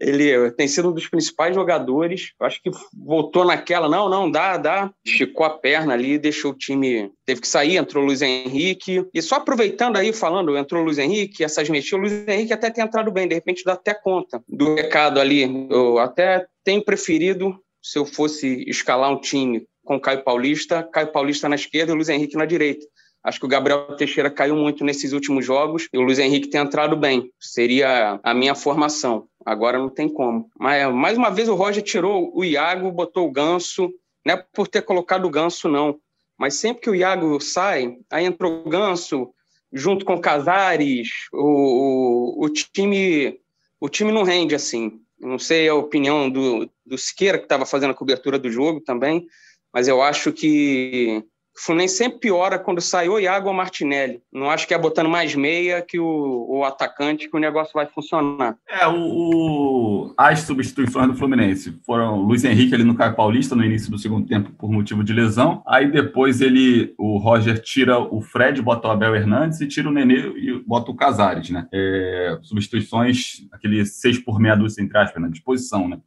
ele 0.04 0.50
tem 0.52 0.68
sido 0.68 0.90
um 0.90 0.92
dos 0.92 1.08
principais 1.08 1.54
jogadores. 1.54 2.32
Acho 2.40 2.62
que 2.62 2.70
voltou 2.94 3.44
naquela, 3.44 3.88
não, 3.88 4.08
não, 4.08 4.30
dá, 4.30 4.56
dá. 4.56 4.90
Esticou 5.04 5.46
a 5.46 5.50
perna 5.50 5.94
ali, 5.94 6.18
deixou 6.18 6.52
o 6.52 6.56
time. 6.56 7.10
Teve 7.24 7.40
que 7.40 7.48
sair, 7.48 7.76
entrou 7.76 8.02
o 8.02 8.06
Luiz 8.06 8.20
Henrique. 8.20 9.06
E 9.14 9.22
só 9.22 9.36
aproveitando 9.36 9.96
aí, 9.96 10.12
falando, 10.12 10.56
entrou 10.56 10.82
o 10.82 10.84
Luiz 10.84 10.98
Henrique, 10.98 11.42
essas 11.42 11.68
mexidas, 11.68 11.98
o 11.98 12.02
Luiz 12.02 12.28
Henrique 12.28 12.52
até 12.52 12.70
tem 12.70 12.84
entrado 12.84 13.10
bem, 13.10 13.26
de 13.26 13.34
repente 13.34 13.64
dá 13.64 13.72
até 13.72 13.94
conta 13.94 14.42
do 14.48 14.74
recado 14.74 15.20
ali 15.20 15.44
eu 15.70 15.98
até 15.98 16.46
tenho 16.62 16.84
preferido, 16.84 17.56
se 17.82 17.98
eu 17.98 18.04
fosse 18.04 18.64
escalar 18.68 19.10
um 19.10 19.20
time 19.20 19.66
com 19.84 20.00
Caio 20.00 20.24
Paulista, 20.24 20.82
Caio 20.82 21.12
Paulista 21.12 21.48
na 21.48 21.56
esquerda 21.56 21.92
e 21.92 21.94
Luiz 21.94 22.08
Henrique 22.08 22.36
na 22.36 22.46
direita. 22.46 22.86
Acho 23.24 23.40
que 23.40 23.46
o 23.46 23.48
Gabriel 23.48 23.96
Teixeira 23.96 24.30
caiu 24.30 24.54
muito 24.54 24.84
nesses 24.84 25.12
últimos 25.12 25.46
jogos 25.46 25.88
e 25.90 25.96
o 25.96 26.02
Luiz 26.02 26.18
Henrique 26.18 26.50
tem 26.50 26.60
entrado 26.60 26.94
bem. 26.94 27.30
Seria 27.40 28.20
a 28.22 28.34
minha 28.34 28.54
formação. 28.54 29.26
Agora 29.46 29.78
não 29.78 29.88
tem 29.88 30.08
como. 30.08 30.50
Mas 30.58 30.92
mais 30.92 31.16
uma 31.16 31.30
vez 31.30 31.48
o 31.48 31.54
Roger 31.54 31.82
tirou 31.82 32.30
o 32.36 32.44
Iago, 32.44 32.92
botou 32.92 33.26
o 33.26 33.32
Ganso. 33.32 33.90
Não 34.26 34.34
é 34.34 34.44
por 34.52 34.68
ter 34.68 34.82
colocado 34.82 35.24
o 35.24 35.30
Ganso, 35.30 35.68
não. 35.68 35.98
Mas 36.38 36.54
sempre 36.56 36.82
que 36.82 36.90
o 36.90 36.94
Iago 36.94 37.40
sai, 37.40 37.96
aí 38.10 38.26
entrou 38.26 38.62
o 38.66 38.68
Ganso 38.68 39.30
junto 39.72 40.04
com 40.04 40.14
o 40.14 40.20
Casares. 40.20 41.08
O, 41.32 42.42
o, 42.42 42.44
o 42.44 42.48
time 42.50 43.40
o 43.80 43.88
time 43.88 44.12
não 44.12 44.22
rende 44.22 44.54
assim. 44.54 45.00
Não 45.18 45.38
sei 45.38 45.68
a 45.68 45.74
opinião 45.74 46.28
do, 46.28 46.70
do 46.84 46.98
Siqueira, 46.98 47.38
que 47.38 47.44
estava 47.44 47.64
fazendo 47.64 47.90
a 47.90 47.94
cobertura 47.94 48.38
do 48.38 48.50
jogo 48.50 48.80
também, 48.80 49.26
mas 49.72 49.88
eu 49.88 50.02
acho 50.02 50.32
que 50.32 51.24
o 51.56 51.64
Fluminense 51.64 51.96
sempre 51.96 52.18
piora 52.18 52.58
quando 52.58 52.80
sai 52.80 53.08
o 53.08 53.18
Iago 53.18 53.48
ou 53.48 53.54
Martinelli. 53.54 54.20
Não 54.32 54.50
acho 54.50 54.66
que 54.66 54.74
é 54.74 54.78
botando 54.78 55.08
mais 55.08 55.34
meia 55.36 55.80
que 55.80 56.00
o, 56.00 56.46
o 56.48 56.64
atacante 56.64 57.30
que 57.30 57.36
o 57.36 57.40
negócio 57.40 57.72
vai 57.72 57.86
funcionar. 57.86 58.56
É, 58.68 58.86
o, 58.88 58.96
o, 58.96 60.14
as 60.16 60.40
substituições 60.40 61.06
do 61.06 61.14
Fluminense 61.14 61.78
foram 61.86 62.16
Luiz 62.16 62.44
Henrique 62.44 62.74
ali 62.74 62.82
no 62.82 62.96
Caio 62.96 63.14
Paulista 63.14 63.54
no 63.54 63.64
início 63.64 63.90
do 63.90 63.98
segundo 63.98 64.26
tempo 64.26 64.50
por 64.58 64.70
motivo 64.70 65.04
de 65.04 65.12
lesão. 65.12 65.62
Aí 65.66 65.90
depois 65.90 66.40
ele, 66.40 66.92
o 66.98 67.18
Roger 67.18 67.60
tira 67.60 67.98
o 68.00 68.20
Fred, 68.20 68.60
bota 68.60 68.88
o 68.88 68.90
Abel 68.90 69.14
Hernandes 69.14 69.60
e 69.60 69.68
tira 69.68 69.88
o 69.88 69.92
Nenê 69.92 70.32
e 70.36 70.58
bota 70.66 70.90
o 70.90 70.96
Casares, 70.96 71.50
né? 71.50 71.68
É, 71.72 72.36
substituições, 72.42 73.46
aquele 73.52 73.84
seis 73.86 74.18
por 74.18 74.40
meia 74.40 74.56
dúzia, 74.56 74.82
entre 74.82 74.98
aspas, 74.98 75.22
na 75.22 75.28
disposição, 75.28 75.88
né? 75.88 75.98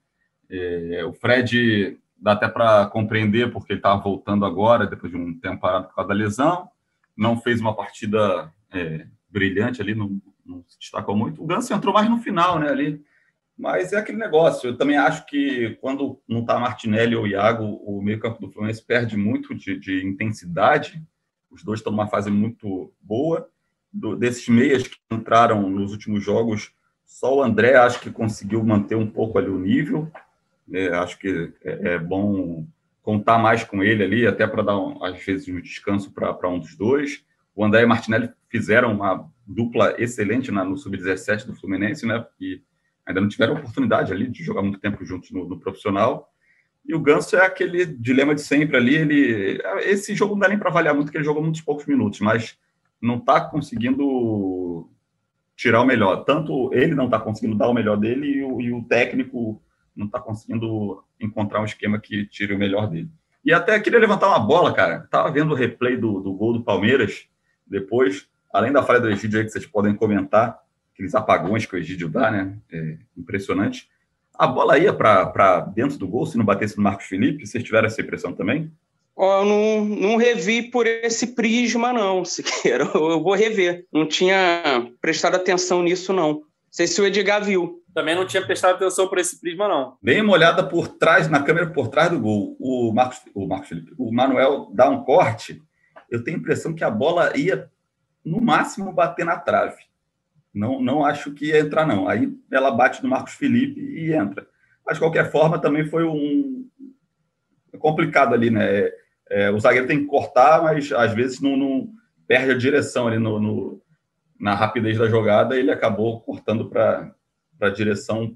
É, 0.50 1.06
o 1.06 1.14
Fred 1.14 1.98
dá 2.20 2.34
até 2.34 2.48
para 2.48 2.86
compreender 2.88 3.52
porque 3.52 3.74
ele 3.74 3.80
estava 3.80 4.02
voltando 4.02 4.46
agora, 4.46 4.88
depois 4.88 5.12
de 5.12 5.18
um 5.18 5.38
tempo 5.40 5.62
parado 5.62 5.88
por 5.88 5.96
causa 5.96 6.10
da 6.10 6.16
lesão. 6.16 6.70
Não 7.16 7.40
fez 7.40 7.60
uma 7.60 7.76
partida 7.76 8.52
é, 8.72 9.08
brilhante 9.30 9.82
ali, 9.82 9.94
não, 9.96 10.22
não, 10.46 10.64
se 10.68 10.80
destacou 10.80 11.16
muito. 11.16 11.44
O 11.44 11.46
Ganso 11.46 11.74
entrou 11.74 11.94
mais 11.94 12.10
no 12.10 12.18
final, 12.18 12.60
né, 12.60 12.70
ali. 12.70 13.02
Mas 13.58 13.92
é 13.92 13.98
aquele 13.98 14.20
negócio. 14.20 14.70
Eu 14.70 14.78
também 14.78 14.98
acho 14.98 15.26
que 15.26 15.78
quando 15.82 16.22
não 16.28 16.42
está 16.42 16.60
Martinelli 16.60 17.16
ou 17.16 17.26
Iago, 17.26 17.64
o 17.64 18.02
meio-campo 18.02 18.40
do 18.40 18.52
Fluminense 18.52 18.86
perde 18.86 19.18
muito 19.18 19.56
de, 19.56 19.80
de, 19.80 20.06
intensidade. 20.06 21.04
Os 21.50 21.64
dois 21.64 21.80
estão 21.80 21.92
numa 21.92 22.08
fase 22.08 22.30
muito 22.30 22.94
boa. 23.02 23.50
Do, 23.92 24.16
desses 24.16 24.48
meias 24.48 24.84
que 24.84 24.98
entraram 25.12 25.68
nos 25.70 25.92
últimos 25.92 26.24
jogos, 26.24 26.72
só 27.04 27.38
o 27.38 27.42
André 27.42 27.76
acho 27.76 28.00
que 28.00 28.12
conseguiu 28.12 28.64
manter 28.64 28.96
um 28.96 29.10
pouco 29.10 29.40
ali 29.40 29.50
o 29.50 29.58
nível. 29.58 30.12
É, 30.74 30.90
acho 30.90 31.18
que 31.18 31.54
é, 31.64 31.94
é, 31.94 32.00
bom 32.00 32.68
contar 33.02 33.38
mais 33.38 33.64
com 33.64 33.84
ele 33.84 34.04
ali, 34.04 34.28
até 34.28 34.46
para 34.46 34.64
dar, 34.64 34.78
às 35.02 35.24
vezes, 35.24 35.48
um 35.48 35.62
descanso 35.62 36.12
para 36.12 36.50
um 36.50 36.60
dos 36.60 36.76
dois. 36.76 37.24
O 37.56 37.64
André 37.64 37.84
e 37.84 37.86
Martinelli 37.86 38.30
fizeram 38.50 38.92
uma 38.92 39.30
dupla 39.46 39.96
excelente 39.98 40.52
na, 40.52 40.66
no 40.66 40.78
Sub-17 40.78 41.46
do 41.46 41.56
Fluminense, 41.56 42.06
né? 42.06 42.26
E 42.40 42.62
ainda 43.06 43.22
não 43.22 43.30
tiveram 43.30 43.56
oportunidade 43.56 44.12
ali 44.12 44.28
de 44.28 44.44
jogar 44.44 44.62
muito 44.62 44.80
tempo 44.80 45.04
juntos 45.06 45.32
no, 45.32 45.48
no 45.48 45.58
profissional. 45.58 46.30
E 46.86 46.94
o 46.94 47.00
Ganso 47.00 47.36
é 47.36 47.46
aquele 47.46 47.86
dilema 47.86 48.36
de 48.36 48.42
sempre 48.42 48.78
ali. 48.78 48.96
Ele, 48.96 49.62
esse 49.84 50.14
jogo 50.14 50.34
não 50.34 50.42
dá 50.42 50.48
nem 50.50 50.58
para 50.58 50.70
avaliar 50.70 50.94
muito, 50.94 51.08
porque 51.08 51.18
ele 51.18 51.26
jogou 51.26 51.42
muitos 51.42 51.62
poucos 51.62 51.86
minutos, 51.86 52.20
mas 52.20 52.58
não 53.02 53.18
está 53.18 53.42
conseguindo 53.42 54.90
tirar 55.56 55.82
o 55.82 55.86
melhor. 55.86 56.24
Tanto 56.24 56.74
ele 56.74 56.96
não 56.96 57.06
está 57.06 57.20
conseguindo 57.20 57.58
dar 57.58 57.70
o 57.70 57.74
melhor 57.74 57.98
dele 57.98 58.28
e 58.28 58.44
o, 58.44 58.62
e 58.62 58.72
o 58.72 58.84
técnico 58.84 59.62
não 59.98 60.06
está 60.06 60.20
conseguindo 60.20 61.04
encontrar 61.20 61.62
um 61.62 61.66
esquema 61.66 62.00
que 62.00 62.26
tire 62.26 62.54
o 62.54 62.58
melhor 62.58 62.88
dele. 62.88 63.10
E 63.44 63.54
até 63.54 63.80
queria 63.80 64.00
levantar 64.00 64.28
uma 64.28 64.40
bola, 64.40 64.74
cara. 64.74 65.04
Estava 65.06 65.32
vendo 65.32 65.52
o 65.52 65.56
replay 65.56 65.98
do, 65.98 66.20
do 66.20 66.34
gol 66.34 66.54
do 66.54 66.64
Palmeiras 66.64 67.28
depois, 67.66 68.28
além 68.54 68.72
da 68.72 68.84
falha 68.84 69.00
do 69.00 69.10
Egídio 69.10 69.40
aí 69.40 69.46
que 69.46 69.52
vocês 69.52 69.66
podem 69.66 69.96
comentar, 69.96 70.60
aqueles 70.94 71.16
apagões 71.16 71.66
que 71.66 71.76
o 71.76 71.80
Egídio 71.80 72.10
dá, 72.10 72.32
né? 72.32 72.58
É 72.72 72.98
impressionante. 73.18 73.90
A 74.34 74.46
bola 74.46 74.78
ia 74.78 74.94
para 74.94 75.62
dentro 75.62 75.98
do 75.98 76.08
gol 76.08 76.26
se 76.26 76.38
não 76.38 76.46
batesse 76.46 76.78
no 76.78 76.84
Marcos 76.84 77.06
Felipe? 77.06 77.46
Vocês 77.46 77.64
tiveram 77.64 77.88
essa 77.88 78.02
impressão 78.02 78.34
também? 78.34 78.72
Eu 79.18 79.46
não, 79.46 79.86
não 79.86 80.16
revi 80.16 80.62
por 80.62 80.86
esse 80.86 81.28
prisma, 81.28 81.92
não, 81.92 82.24
Siqueira. 82.26 82.84
Eu 82.84 83.22
vou 83.22 83.34
rever. 83.34 83.86
Não 83.92 84.08
tinha 84.08 84.92
prestado 85.02 85.36
atenção 85.36 85.82
nisso, 85.82 86.14
não. 86.14 86.34
Não 86.34 86.44
sei 86.70 86.86
se 86.86 87.02
o 87.02 87.06
Edgar 87.06 87.44
viu 87.44 87.82
também 87.98 88.14
não 88.14 88.28
tinha 88.28 88.46
prestado 88.46 88.76
atenção 88.76 89.08
por 89.08 89.18
esse 89.18 89.42
prisma, 89.42 89.68
não. 89.68 89.98
Dei 90.04 90.22
uma 90.22 90.34
olhada 90.34 90.64
por 90.64 90.88
trás, 90.88 91.28
na 91.28 91.42
câmera 91.42 91.66
por 91.72 91.88
trás 91.88 92.12
do 92.12 92.20
gol. 92.20 92.56
O 92.60 92.94
Marcos, 92.94 93.24
o 93.34 93.48
Marcos 93.48 93.70
Felipe, 93.70 93.92
o 93.98 94.14
Manuel 94.14 94.70
dá 94.72 94.88
um 94.88 95.04
corte. 95.04 95.60
Eu 96.08 96.24
tenho 96.24 96.38
a 96.38 96.40
impressão 96.40 96.76
que 96.76 96.84
a 96.84 96.92
bola 96.92 97.36
ia, 97.36 97.72
no 98.24 98.40
máximo, 98.40 98.94
bater 98.94 99.26
na 99.26 99.36
trave. 99.36 99.82
Não, 100.54 100.80
não 100.80 101.04
acho 101.04 101.34
que 101.34 101.48
ia 101.48 101.60
entrar, 101.60 101.88
não. 101.88 102.08
Aí 102.08 102.32
ela 102.52 102.70
bate 102.70 103.02
no 103.02 103.10
Marcos 103.10 103.34
Felipe 103.34 103.82
e 103.82 104.14
entra. 104.14 104.48
Mas, 104.86 104.98
de 104.98 105.02
qualquer 105.02 105.32
forma, 105.32 105.58
também 105.58 105.84
foi 105.84 106.04
um. 106.04 106.70
Complicado 107.80 108.36
ali, 108.36 108.52
né? 108.52 108.64
É, 108.64 108.94
é, 109.32 109.50
o 109.50 109.60
zagueiro 109.60 109.88
tem 109.88 110.02
que 110.02 110.06
cortar, 110.06 110.62
mas 110.62 110.92
às 110.92 111.14
vezes 111.16 111.42
não, 111.42 111.58
não 111.58 111.90
perde 112.28 112.52
a 112.52 112.58
direção 112.58 113.08
ali 113.08 113.18
no, 113.18 113.40
no, 113.40 113.82
na 114.40 114.54
rapidez 114.54 115.00
da 115.00 115.10
jogada. 115.10 115.58
Ele 115.58 115.72
acabou 115.72 116.22
cortando 116.22 116.70
para 116.70 117.17
para 117.58 117.70
a 117.70 117.74
direção 117.74 118.36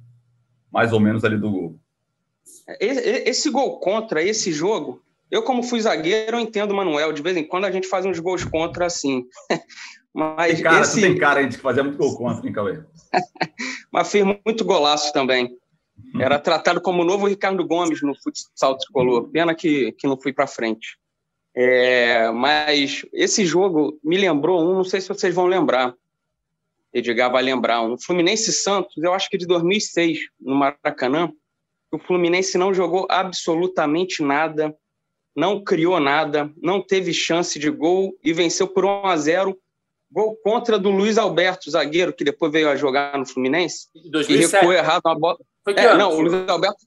mais 0.71 0.93
ou 0.93 0.99
menos 0.99 1.23
ali 1.23 1.38
do 1.38 1.51
gol. 1.51 1.79
Esse 2.79 3.49
gol 3.49 3.79
contra, 3.79 4.23
esse 4.23 4.51
jogo, 4.51 5.01
eu 5.29 5.43
como 5.43 5.63
fui 5.63 5.81
zagueiro, 5.81 6.38
eu 6.38 6.39
entendo 6.39 6.71
o 6.71 6.75
Manuel. 6.75 7.12
De 7.12 7.21
vez 7.21 7.36
em 7.36 7.43
quando 7.43 7.65
a 7.65 7.71
gente 7.71 7.88
faz 7.88 8.05
uns 8.05 8.19
gols 8.19 8.43
contra 8.43 8.86
assim. 8.86 9.25
Mas 10.13 10.55
tem 10.55 10.63
cara, 10.63 10.81
esse... 10.81 11.01
tem 11.01 11.17
cara 11.17 11.47
de 11.47 11.55
que 11.55 11.62
fazia 11.62 11.84
muito 11.84 11.97
gol 11.97 12.17
contra, 12.17 12.45
hein, 12.45 12.53
Cauê? 12.53 12.84
Mas 13.91 14.12
fez 14.12 14.25
muito 14.45 14.65
golaço 14.65 15.12
também. 15.13 15.57
Uhum. 16.13 16.21
Era 16.21 16.39
tratado 16.39 16.81
como 16.81 17.01
o 17.01 17.05
novo 17.05 17.27
Ricardo 17.27 17.65
Gomes 17.65 18.01
no 18.01 18.13
futsal 18.21 18.77
tricolor. 18.77 19.29
Pena 19.29 19.55
que, 19.55 19.93
que 19.93 20.07
não 20.07 20.19
fui 20.19 20.34
para 20.34 20.47
frente. 20.47 20.97
É, 21.55 22.31
mas 22.31 23.05
esse 23.12 23.45
jogo 23.45 23.99
me 24.03 24.17
lembrou 24.17 24.62
um, 24.62 24.75
não 24.75 24.84
sei 24.86 25.01
se 25.01 25.10
vocês 25.10 25.36
vão 25.36 25.45
lembrar. 25.45 25.93
Edgar 26.93 27.32
vai 27.32 27.41
lembrar, 27.41 27.82
um 27.82 27.97
Fluminense 27.97 28.51
Santos, 28.51 28.95
eu 28.97 29.13
acho 29.13 29.30
que 29.30 29.38
de 29.38 29.45
2006, 29.45 30.19
no 30.39 30.56
Maracanã, 30.56 31.32
o 31.91 31.99
Fluminense 31.99 32.58
não 32.58 32.73
jogou 32.73 33.08
absolutamente 33.10 34.21
nada, 34.21 34.75
não 35.36 35.63
criou 35.63 35.99
nada, 35.99 36.51
não 36.62 36.82
teve 36.82 37.13
chance 37.13 37.58
de 37.58 37.69
gol 37.69 38.17
e 38.23 38.34
venceu 38.34 38.67
por 38.67 38.86
1 38.86 39.06
a 39.08 39.17
0 39.17 39.58
Gol 40.12 40.36
contra 40.43 40.77
do 40.77 40.89
Luiz 40.89 41.17
Alberto, 41.17 41.71
zagueiro, 41.71 42.12
que 42.12 42.25
depois 42.25 42.51
veio 42.51 42.69
a 42.69 42.75
jogar 42.75 43.17
no 43.17 43.25
Fluminense. 43.25 43.88
2007. 44.10 44.34
E 44.34 44.58
recuou 44.58 44.73
errado 44.73 45.01
uma 45.06 45.17
bola. 45.17 45.38
Foi 45.63 45.73
que 45.73 45.80
é, 45.80 45.95
não, 45.95 46.13
o 46.13 46.21
Luiz 46.21 46.49
Alberto 46.49 46.86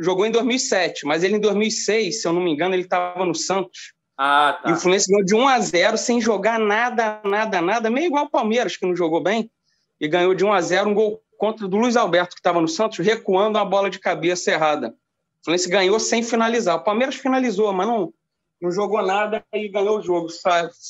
jogou 0.00 0.26
em 0.26 0.30
2007, 0.30 1.06
mas 1.06 1.24
ele 1.24 1.36
em 1.36 1.40
2006, 1.40 2.20
se 2.20 2.28
eu 2.28 2.32
não 2.32 2.42
me 2.42 2.50
engano, 2.50 2.74
ele 2.74 2.82
estava 2.82 3.24
no 3.24 3.34
Santos. 3.34 3.94
Ah, 4.18 4.58
tá. 4.60 4.70
E 4.70 4.72
o 4.72 4.76
Fluminense 4.76 5.08
ganhou 5.08 5.24
de 5.24 5.34
1 5.36 5.48
a 5.48 5.60
0 5.60 5.96
sem 5.96 6.20
jogar 6.20 6.58
nada, 6.58 7.20
nada, 7.24 7.62
nada, 7.62 7.88
meio 7.88 8.08
igual 8.08 8.24
o 8.24 8.30
Palmeiras, 8.30 8.76
que 8.76 8.84
não 8.84 8.96
jogou 8.96 9.22
bem, 9.22 9.48
e 10.00 10.08
ganhou 10.08 10.34
de 10.34 10.44
1 10.44 10.52
a 10.52 10.60
0 10.60 10.90
um 10.90 10.94
gol 10.94 11.22
contra 11.38 11.68
do 11.68 11.76
Luiz 11.76 11.96
Alberto, 11.96 12.34
que 12.34 12.40
estava 12.40 12.60
no 12.60 12.66
Santos, 12.66 12.98
recuando 12.98 13.58
uma 13.58 13.64
bola 13.64 13.88
de 13.88 14.00
cabeça 14.00 14.50
errada. 14.50 14.88
O 14.88 15.44
Fluminense 15.44 15.70
ganhou 15.70 16.00
sem 16.00 16.20
finalizar. 16.24 16.76
O 16.76 16.82
Palmeiras 16.82 17.14
finalizou, 17.14 17.72
mas 17.72 17.86
não, 17.86 18.12
não 18.60 18.72
jogou 18.72 19.00
nada 19.02 19.44
e 19.54 19.68
ganhou 19.68 19.98
o 19.98 20.02
jogo. 20.02 20.28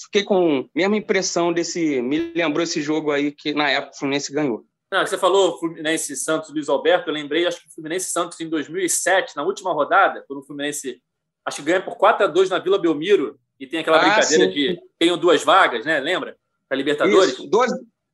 Fiquei 0.04 0.24
com 0.24 0.60
a 0.60 0.64
mesma 0.74 0.96
impressão 0.96 1.52
desse. 1.52 2.00
Me 2.00 2.32
lembrou 2.34 2.64
esse 2.64 2.80
jogo 2.80 3.10
aí 3.10 3.30
que 3.30 3.52
na 3.52 3.68
época 3.70 3.94
o 3.94 3.98
Fluminense 3.98 4.32
ganhou. 4.32 4.64
Não, 4.90 5.06
você 5.06 5.18
falou 5.18 5.58
Fluminense 5.58 6.16
Santos 6.16 6.48
Luiz 6.48 6.66
Alberto, 6.66 7.10
eu 7.10 7.14
lembrei, 7.14 7.46
acho 7.46 7.60
que 7.60 7.68
o 7.68 7.70
Fluminense 7.74 8.10
Santos 8.10 8.40
em 8.40 8.48
2007, 8.48 9.36
na 9.36 9.42
última 9.42 9.70
rodada, 9.70 10.24
quando 10.26 10.40
o 10.40 10.42
Fluminense 10.42 11.02
acho 11.48 11.56
que 11.56 11.62
ganha 11.62 11.80
por 11.80 11.96
4 11.96 12.26
a 12.26 12.28
2 12.28 12.50
na 12.50 12.58
Vila 12.58 12.78
Belmiro 12.78 13.38
e 13.58 13.66
tem 13.66 13.80
aquela 13.80 13.96
ah, 13.96 14.00
brincadeira 14.00 14.44
sim. 14.44 14.50
de 14.50 14.78
tenho 14.98 15.16
duas 15.16 15.42
vagas, 15.42 15.84
né? 15.84 15.98
Lembra? 15.98 16.36
Para 16.68 16.76
Libertadores. 16.76 17.32
Isso, 17.32 17.48
dois, 17.48 17.72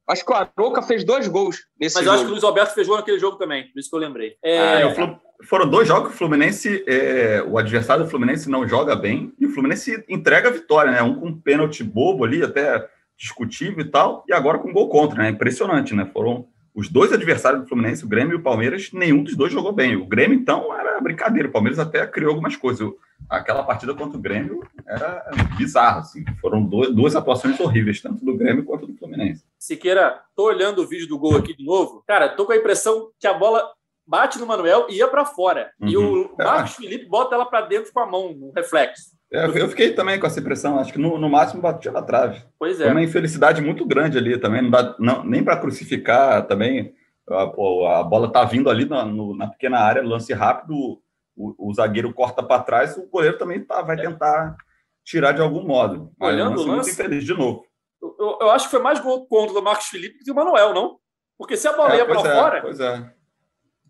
acho 0.09 0.25
que 0.25 0.33
o 0.33 0.35
Arouca 0.35 0.81
fez 0.83 1.05
dois 1.05 1.27
gols 1.29 1.66
nesse 1.79 1.97
Mas 1.97 2.05
jogo. 2.05 2.07
eu 2.07 2.12
acho 2.14 2.25
que 2.25 2.31
o 2.31 2.33
Luiz 2.33 2.44
Alberto 2.44 2.75
fez 2.75 2.87
gol 2.87 2.97
naquele 2.97 3.18
jogo 3.18 3.37
também, 3.37 3.70
por 3.73 3.79
isso 3.79 3.90
que 3.90 3.97
eu 3.97 4.01
lembrei. 4.01 4.37
É... 4.42 4.83
Ah, 4.85 5.20
foram 5.42 5.68
dois 5.68 5.87
jogos 5.88 6.09
que 6.09 6.14
o 6.14 6.18
Fluminense, 6.18 6.85
é, 6.87 7.42
o 7.47 7.59
adversário 7.59 8.05
do 8.05 8.11
Fluminense 8.11 8.49
não 8.49 8.66
joga 8.66 8.97
bem 8.97 9.33
e 9.38 9.47
o 9.47 9.51
Fluminense 9.51 10.03
entrega 10.09 10.49
a 10.49 10.53
vitória, 10.53 10.92
né? 10.92 11.03
Um 11.03 11.16
com 11.16 11.27
um 11.27 11.38
pênalti 11.38 11.83
bobo 11.83 12.25
ali, 12.25 12.42
até 12.42 12.88
discutível 13.16 13.85
e 13.85 13.90
tal, 13.90 14.25
e 14.29 14.33
agora 14.33 14.59
com 14.59 14.73
gol 14.73 14.88
contra, 14.88 15.23
né? 15.23 15.29
Impressionante, 15.29 15.94
né? 15.94 16.09
Foram 16.12 16.49
os 16.74 16.88
dois 16.88 17.12
adversários 17.12 17.62
do 17.62 17.68
Fluminense, 17.68 18.04
o 18.04 18.08
Grêmio 18.08 18.32
e 18.32 18.37
o 18.37 18.42
Palmeiras, 18.42 18.90
nenhum 18.92 19.22
dos 19.22 19.37
dois 19.37 19.52
jogou 19.52 19.72
bem. 19.72 19.94
O 19.94 20.06
Grêmio, 20.06 20.37
então, 20.37 20.74
era 20.76 21.00
brincadeira. 21.00 21.48
O 21.48 21.52
Palmeiras 21.52 21.78
até 21.78 22.04
criou 22.06 22.30
algumas 22.30 22.56
coisas. 22.56 22.90
Aquela 23.30 23.62
partida 23.62 23.94
contra 23.94 24.18
o 24.18 24.20
Grêmio 24.20 24.60
era 24.87 25.24
bizarra, 25.56 26.00
assim. 26.00 26.24
Foram 26.40 26.64
duas 26.64 27.14
atuações 27.14 27.58
horríveis, 27.60 28.00
tanto 28.00 28.24
do 28.24 28.37
Grêmio 28.37 28.64
quanto 28.64 28.87
do 28.87 28.96
Fluminense. 28.96 29.44
Siqueira, 29.58 30.20
tô 30.34 30.46
olhando 30.46 30.82
o 30.82 30.87
vídeo 30.87 31.06
do 31.06 31.18
gol 31.18 31.37
aqui 31.37 31.56
de 31.56 31.64
novo. 31.64 32.02
Cara, 32.06 32.28
tô 32.28 32.44
com 32.44 32.52
a 32.52 32.56
impressão 32.56 33.10
que 33.20 33.26
a 33.26 33.34
bola 33.34 33.70
bate 34.06 34.38
no 34.38 34.46
Manuel 34.46 34.87
e 34.90 34.96
ia 34.96 35.08
para 35.08 35.24
fora. 35.24 35.70
Uhum. 35.80 35.88
E 35.88 35.96
o 35.96 36.02
uhum. 36.02 36.34
Marcos 36.37 36.72
é. 36.72 36.82
Felipe 36.82 37.06
bota 37.06 37.34
ela 37.34 37.46
para 37.46 37.62
dentro 37.62 37.92
com 37.92 38.00
a 38.00 38.06
mão, 38.06 38.34
no 38.34 38.52
reflexo. 38.52 39.14
É, 39.35 39.47
eu 39.47 39.68
fiquei 39.68 39.92
também 39.92 40.20
com 40.20 40.29
essa 40.29 40.38
impressão, 40.38 40.79
acho 40.79 40.92
que 40.92 40.99
no, 40.99 41.18
no 41.18 41.29
máximo 41.29 41.61
batia 41.61 41.90
na 41.90 42.01
trave. 42.01 42.40
Pois 42.57 42.81
é. 42.81 42.85
Foi 42.85 42.92
uma 42.92 43.03
infelicidade 43.03 43.61
muito 43.61 43.85
grande 43.85 44.16
ali 44.16 44.38
também, 44.38 44.62
não 44.62 44.70
dá 44.70 44.94
não, 44.97 45.25
nem 45.25 45.42
para 45.42 45.57
crucificar 45.57 46.47
também. 46.47 46.94
A, 47.29 47.42
a, 47.42 48.05
bola 48.05 48.31
tá 48.31 48.44
vindo 48.44 48.70
ali 48.70 48.85
na, 48.85 49.05
no, 49.05 49.37
na 49.37 49.49
pequena 49.49 49.81
área, 49.81 50.05
lance 50.05 50.33
rápido, 50.33 51.03
o, 51.37 51.68
o 51.70 51.75
zagueiro 51.75 52.14
corta 52.14 52.44
para 52.44 52.62
trás, 52.62 52.97
o 52.97 53.09
goleiro 53.09 53.37
também 53.37 53.64
tá, 53.64 53.83
vai 53.83 53.97
tentar 53.97 54.57
tirar 55.03 55.33
de 55.33 55.42
algum 55.42 55.66
modo. 55.66 56.12
Olhando 56.20 56.61
o 56.61 56.66
lance, 56.66 56.68
muito 56.68 56.90
infeliz 56.90 57.25
de 57.25 57.35
novo. 57.35 57.66
Eu, 58.01 58.38
eu, 58.40 58.51
acho 58.53 58.66
que 58.66 58.70
foi 58.70 58.81
mais 58.81 59.01
gol 59.01 59.27
contra 59.27 59.53
do 59.53 59.62
Marcos 59.62 59.88
Felipe 59.88 60.18
que 60.18 60.25
do 60.25 60.35
Manuel, 60.35 60.73
não? 60.73 61.01
Porque 61.37 61.57
se 61.57 61.66
a 61.66 61.73
bola 61.73 61.94
é, 61.94 61.97
ia 61.97 62.07
para 62.07 62.20
é, 62.20 62.35
fora. 62.37 62.62
Pois 62.62 62.79
é. 62.79 63.12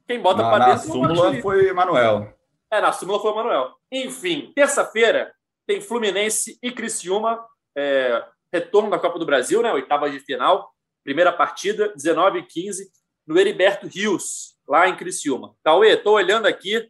Quem 0.07 0.23
bota 0.23 0.43
para 0.43 0.67
dentro 0.67 0.89
na 0.89 0.95
súmula 0.95 1.43
foi 1.43 1.71
Manuel. 1.75 2.33
É, 2.71 2.81
na 2.81 2.93
súmula 2.93 3.21
foi 3.21 3.31
o 3.31 3.37
Manuel. 3.37 3.73
Enfim, 3.93 4.53
terça-feira 4.55 5.34
tem 5.67 5.81
Fluminense 5.81 6.59
e 6.63 6.71
Criciúma, 6.71 7.45
é, 7.77 8.25
retorno 8.53 8.91
da 8.91 8.99
Copa 8.99 9.19
do 9.19 9.27
Brasil, 9.27 9.63
né? 9.63 9.73
Oitava 9.73 10.11
de 10.11 10.21
final, 10.21 10.73
primeira 11.03 11.33
partida, 11.33 11.93
19 11.95 12.39
e 12.39 12.47
15, 12.47 12.91
no 13.27 13.39
Heriberto 13.39 13.87
Rios, 13.87 14.57
lá 14.69 14.89
em 14.89 14.97
Criciúma. 14.97 15.55
Cauê, 15.65 15.95
estou 15.95 16.15
olhando 16.15 16.47
aqui 16.47 16.89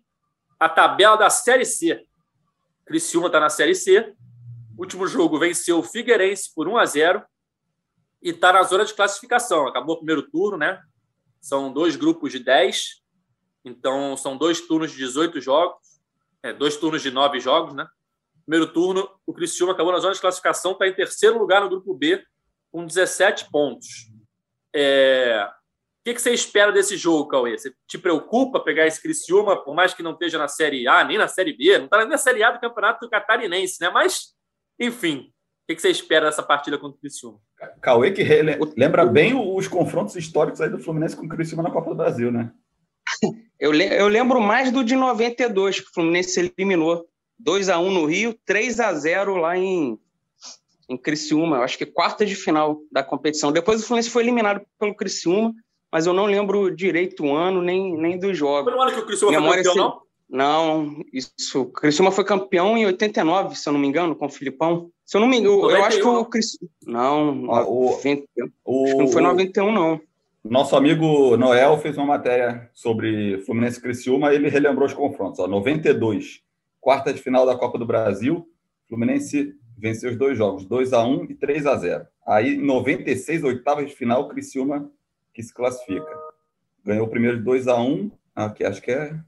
a 0.59 0.69
tabela 0.69 1.17
da 1.17 1.31
Série 1.31 1.65
C. 1.65 2.05
Criciúma 2.85 3.27
está 3.27 3.41
na 3.41 3.51
Série 3.51 3.75
C. 3.75 4.15
Último 4.79 5.07
jogo 5.07 5.39
venceu 5.39 5.79
o 5.79 5.83
Figueirense 5.83 6.53
por 6.55 6.69
1 6.69 6.77
a 6.77 6.87
0 6.87 7.25
e 8.23 8.31
está 8.31 8.53
na 8.53 8.63
zona 8.63 8.85
de 8.85 8.95
classificação. 8.95 9.67
Acabou 9.67 9.95
o 9.95 9.99
primeiro 9.99 10.23
turno, 10.31 10.57
né? 10.57 10.81
São 11.41 11.73
dois 11.73 11.97
grupos 11.97 12.33
de 12.33 12.39
10. 12.39 13.03
Então, 13.65 14.17
são 14.17 14.37
dois 14.37 14.61
turnos 14.61 14.91
de 14.91 14.99
18 14.99 15.41
jogos. 15.41 15.79
É, 16.43 16.53
dois 16.53 16.77
turnos 16.77 17.03
de 17.03 17.11
9 17.11 17.41
jogos, 17.41 17.75
né? 17.75 17.87
Primeiro 18.47 18.73
turno, 18.73 19.09
o 19.27 19.33
Criciúma 19.33 19.73
acabou 19.73 19.93
na 19.93 19.99
zona 19.99 20.15
de 20.15 20.21
classificação, 20.21 20.73
está 20.73 20.87
em 20.87 20.95
terceiro 20.95 21.39
lugar 21.39 21.63
no 21.63 21.69
grupo 21.69 21.95
B, 21.95 22.23
com 22.71 22.85
17 22.85 23.51
pontos. 23.51 24.11
É... 24.75 25.49
O 25.49 26.05
que, 26.05 26.15
que, 26.15 26.21
você 26.21 26.35
espera 26.35 26.71
desse 26.71 26.99
jogo, 26.99 27.29
Cauê? 27.29 27.57
Você 27.57 27.73
te 27.89 27.97
preocupa 27.97 28.61
pegar 28.61 28.87
esse 28.87 29.01
Criciúma, 29.01 29.65
por 29.65 29.75
mais 29.75 29.95
que 29.95 30.03
não 30.03 30.13
esteja 30.13 30.37
na 30.37 30.49
Série 30.49 30.87
A, 30.87 31.03
nem 31.03 31.17
na 31.17 31.27
Série 31.27 31.57
B, 31.57 31.79
não 31.79 31.87
está 31.87 31.99
nem 31.99 32.09
na 32.09 32.19
Série 32.19 32.43
A 32.43 32.51
do 32.51 32.61
Campeonato 32.61 33.09
Catarinense, 33.09 33.81
né? 33.81 33.89
Mas, 33.89 34.35
enfim, 34.79 35.33
o 35.65 35.67
que, 35.67 35.77
que 35.77 35.81
você 35.81 35.89
espera 35.89 36.27
dessa 36.27 36.43
partida 36.43 36.77
contra 36.77 36.99
o 36.99 37.01
Criciúma? 37.01 37.41
Cauê 37.81 38.11
que 38.11 38.23
lembra 38.77 39.07
bem 39.07 39.35
os 39.35 39.67
confrontos 39.67 40.15
históricos 40.15 40.61
aí 40.61 40.69
do 40.69 40.79
Fluminense 40.79 41.17
com 41.17 41.25
o 41.25 41.29
Criciúma 41.29 41.63
na 41.63 41.71
Copa 41.71 41.89
do 41.89 41.97
Brasil, 41.97 42.31
né? 42.31 42.53
Eu, 43.59 43.73
eu 43.73 44.09
lembro 44.09 44.43
mais 44.43 44.73
do 44.73 44.85
de 44.85 44.97
92, 44.97 45.81
que 45.81 45.87
o 45.87 45.95
Fluminense 45.95 46.39
eliminou 46.39 47.07
2 47.45 47.69
a 47.69 47.79
1 47.79 47.91
no 47.91 48.07
Rio, 48.07 48.35
3 48.47 48.81
a 48.81 48.93
0 48.95 49.37
lá 49.37 49.57
em, 49.57 49.99
em 50.89 50.97
Criciúma. 50.97 51.59
Acho 51.59 51.77
que 51.77 51.85
quarta 51.85 52.25
de 52.25 52.35
final 52.35 52.81
da 52.91 53.03
competição. 53.03 53.53
Depois 53.53 53.83
o 53.83 53.87
Fluminense 53.87 54.09
foi 54.09 54.23
eliminado 54.23 54.63
pelo 54.79 54.95
Criciúma, 54.95 55.53
mas 55.93 56.07
eu 56.07 56.15
não 56.15 56.25
lembro 56.25 56.75
direito 56.75 57.23
o 57.23 57.35
ano 57.35 57.61
nem, 57.61 57.97
nem 57.99 58.19
dos 58.19 58.37
jogos. 58.37 58.73
Foi 58.73 58.73
no 58.73 58.83
ano 58.83 58.93
que 58.93 59.01
o 59.01 59.07
Criciúma 59.07 59.43
foi 59.43 59.57
campeão, 59.59 59.73
se... 59.73 59.79
não? 59.79 60.05
Não, 60.27 61.05
isso. 61.13 61.61
O 61.61 61.67
Criciúma 61.67 62.11
foi 62.11 62.25
campeão 62.25 62.79
em 62.79 62.87
89, 62.87 63.55
se 63.57 63.69
eu 63.69 63.75
não 63.75 63.81
me 63.81 63.87
engano, 63.87 64.17
com 64.17 64.25
o 64.25 64.31
Filipão. 64.31 64.91
Se 65.05 65.19
eu 65.19 65.21
não 65.21 65.29
me 65.29 65.37
engano, 65.37 65.71
eu, 65.71 65.71
eu 65.71 65.85
acho 65.85 66.01
que 66.01 66.07
o 66.07 66.25
Criciúma. 66.25 66.71
Não, 66.87 67.53
ah, 67.53 67.69
o, 67.69 67.91
90, 67.91 68.25
o, 68.65 68.85
acho 68.85 68.93
que 68.97 69.03
não 69.03 69.09
foi 69.09 69.23
91, 69.23 69.71
não. 69.71 70.01
Nosso 70.43 70.77
amigo 70.77 71.37
Noel 71.37 71.77
fez 71.79 71.97
uma 71.97 72.07
matéria 72.07 72.71
sobre 72.73 73.39
Fluminense 73.45 73.79
e 73.79 73.83
Criciúma, 73.83 74.33
ele 74.33 74.49
relembrou 74.49 74.87
os 74.87 74.95
confrontos. 74.95 75.41
Ó, 75.41 75.47
92, 75.47 76.44
quarta 76.85 77.15
de 77.15 77.21
final 77.21 77.47
da 77.47 77.57
Copa 77.57 77.79
do 77.79 77.87
Brasil, 77.87 78.47
Fluminense 78.87 79.57
venceu 79.77 80.11
os 80.11 80.19
dois 80.19 80.37
jogos, 80.37 80.67
2 80.67 80.93
a 80.93 81.03
1 81.03 81.25
e 81.31 81.35
3 81.35 81.67
a 81.67 81.77
0. 81.77 82.07
Aí, 82.27 82.57
em 82.57 82.59
96, 82.59 83.43
oitava 83.43 83.85
de 83.85 83.95
final, 83.95 84.29
Criciúma 84.29 84.91
que 85.33 85.43
se 85.43 85.53
classifica. 85.53 86.07
Ganhou 86.85 87.07
o 87.07 87.11
primeiro 87.11 87.43
2 87.43 87.67
a 87.67 87.81
1 87.81 88.11
aqui 88.37 88.63
acho 88.65 88.83
que 88.83 88.93
é... 88.93 89.19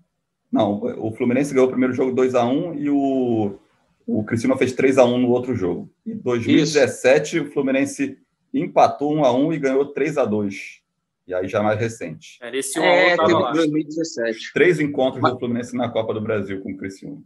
Não, 0.52 0.80
o 0.98 1.10
Fluminense 1.12 1.52
ganhou 1.52 1.66
o 1.66 1.70
primeiro 1.70 1.94
jogo 1.94 2.14
2 2.14 2.34
a 2.34 2.44
1 2.44 2.74
e 2.74 2.90
o, 2.90 3.58
o 4.06 4.22
Criciúma 4.22 4.56
fez 4.56 4.72
3 4.72 4.98
a 4.98 5.04
1 5.04 5.18
no 5.18 5.30
outro 5.30 5.56
jogo. 5.56 5.90
Em 6.06 6.14
2017, 6.14 7.36
Isso. 7.36 7.46
o 7.46 7.50
Fluminense 7.52 8.18
empatou 8.52 9.14
1 9.14 9.24
a 9.24 9.32
1 9.32 9.52
e 9.54 9.58
ganhou 9.58 9.86
3 9.86 10.18
a 10.18 10.24
2 10.24 10.82
e 11.26 11.34
aí 11.34 11.48
já 11.48 11.62
mais 11.62 11.78
recente. 11.80 12.38
É, 12.40 12.56
esse 12.56 12.78
1 12.78 12.84
é, 12.84 13.16
2017. 13.16 14.52
Três 14.52 14.78
encontros 14.78 15.20
Mas... 15.20 15.32
do 15.32 15.38
Fluminense 15.38 15.76
na 15.76 15.88
Copa 15.88 16.14
do 16.14 16.20
Brasil 16.20 16.60
com 16.62 16.70
o 16.70 16.76
Criciúma. 16.76 17.22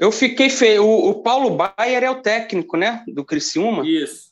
Eu 0.00 0.10
fiquei 0.10 0.48
feio. 0.48 0.82
O, 0.82 1.10
o, 1.10 1.14
Paulo 1.22 1.50
Baier 1.50 2.02
é 2.02 2.10
o 2.10 2.22
técnico, 2.22 2.78
né? 2.78 3.04
Do 3.06 3.22
Criciúma. 3.22 3.86
Isso. 3.86 4.30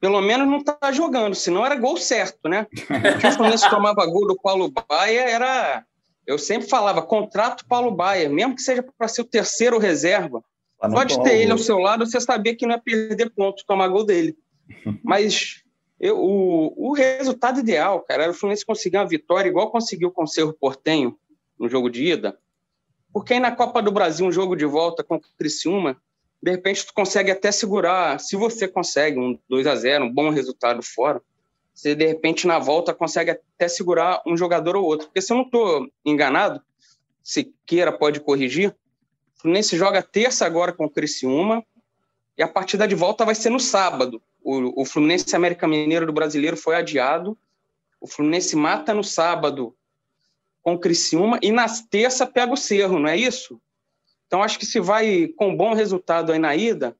Pelo 0.00 0.20
menos 0.20 0.46
não 0.46 0.62
tá 0.62 0.92
jogando, 0.92 1.34
senão 1.34 1.66
era 1.66 1.74
gol 1.74 1.96
certo, 1.96 2.48
né? 2.48 2.66
o 2.70 3.32
Fluminense 3.32 3.68
tomava 3.68 4.06
gol 4.06 4.28
do 4.28 4.36
Paulo 4.36 4.70
Baier 4.70 5.26
era. 5.28 5.84
Eu 6.24 6.38
sempre 6.38 6.68
falava, 6.68 7.02
contrato 7.02 7.66
Paulo 7.66 7.90
Baier, 7.90 8.30
mesmo 8.30 8.54
que 8.54 8.62
seja 8.62 8.84
para 8.96 9.08
ser 9.08 9.22
o 9.22 9.26
terceiro 9.26 9.78
reserva. 9.78 10.44
Pode 10.78 11.20
ter 11.22 11.40
ele 11.40 11.50
ao 11.50 11.58
seu 11.58 11.78
lado, 11.78 12.06
você 12.06 12.20
sabia 12.20 12.54
que 12.54 12.64
não 12.64 12.74
ia 12.74 12.80
perder 12.80 13.30
ponto 13.30 13.64
tomar 13.66 13.88
gol 13.88 14.04
dele. 14.04 14.36
Mas 15.02 15.62
eu, 15.98 16.18
o, 16.18 16.90
o 16.90 16.92
resultado 16.92 17.58
ideal, 17.58 18.00
cara, 18.02 18.24
era 18.24 18.32
o 18.32 18.34
Fluminense 18.34 18.64
conseguir 18.64 18.98
uma 18.98 19.08
vitória 19.08 19.48
igual 19.48 19.72
conseguiu 19.72 20.12
com 20.12 20.22
o 20.22 20.28
Cerro 20.28 20.52
Portenho 20.52 21.18
no 21.58 21.68
jogo 21.68 21.90
de 21.90 22.04
ida 22.04 22.38
porque 23.14 23.32
aí 23.32 23.38
na 23.38 23.52
Copa 23.52 23.80
do 23.80 23.92
Brasil, 23.92 24.26
um 24.26 24.32
jogo 24.32 24.56
de 24.56 24.64
volta 24.64 25.04
com 25.04 25.14
o 25.14 25.20
Criciúma, 25.38 25.96
de 26.42 26.50
repente 26.50 26.84
tu 26.84 26.92
consegue 26.92 27.30
até 27.30 27.52
segurar, 27.52 28.18
se 28.18 28.34
você 28.34 28.66
consegue 28.66 29.20
um 29.20 29.38
2 29.48 29.68
a 29.68 29.76
0 29.76 30.06
um 30.06 30.12
bom 30.12 30.30
resultado 30.30 30.82
fora, 30.82 31.22
você 31.72 31.94
de 31.94 32.04
repente 32.04 32.44
na 32.44 32.58
volta 32.58 32.92
consegue 32.92 33.30
até 33.30 33.68
segurar 33.68 34.20
um 34.26 34.36
jogador 34.36 34.74
ou 34.74 34.84
outro. 34.84 35.06
Porque 35.06 35.22
se 35.22 35.32
eu 35.32 35.36
não 35.36 35.44
estou 35.44 35.88
enganado, 36.04 36.60
se 37.22 37.54
queira 37.64 37.92
pode 37.92 38.18
corrigir, 38.18 38.70
o 38.70 39.42
Fluminense 39.42 39.76
joga 39.76 40.02
terça 40.02 40.44
agora 40.44 40.72
com 40.72 40.84
o 40.84 40.90
Criciúma 40.90 41.64
e 42.36 42.42
a 42.42 42.48
partida 42.48 42.86
de 42.86 42.96
volta 42.96 43.24
vai 43.24 43.36
ser 43.36 43.50
no 43.50 43.60
sábado. 43.60 44.20
O, 44.42 44.82
o 44.82 44.84
Fluminense 44.84 45.36
América 45.36 45.68
Mineiro 45.68 46.04
do 46.04 46.12
Brasileiro 46.12 46.56
foi 46.56 46.74
adiado. 46.74 47.38
O 48.00 48.08
Fluminense 48.08 48.56
mata 48.56 48.92
no 48.92 49.04
sábado 49.04 49.72
com 50.64 50.74
o 50.74 50.78
Criciúma 50.78 51.38
e 51.42 51.52
na 51.52 51.66
terça 51.90 52.26
pega 52.26 52.52
o 52.52 52.56
Cerro, 52.56 52.98
não 52.98 53.08
é 53.08 53.16
isso? 53.16 53.60
Então 54.26 54.42
acho 54.42 54.58
que 54.58 54.64
se 54.64 54.80
vai 54.80 55.28
com 55.36 55.54
bom 55.54 55.74
resultado 55.74 56.32
aí 56.32 56.38
na 56.38 56.56
ida, 56.56 56.96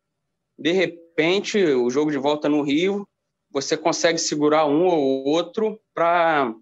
de 0.56 0.70
repente 0.70 1.58
o 1.58 1.88
jogo 1.88 2.10
de 2.10 2.18
volta 2.18 2.46
no 2.46 2.60
Rio, 2.60 3.08
você 3.50 3.76
consegue 3.76 4.18
segurar 4.18 4.66
um 4.66 4.86
ou 4.86 5.24
outro 5.24 5.80
para 5.94 6.54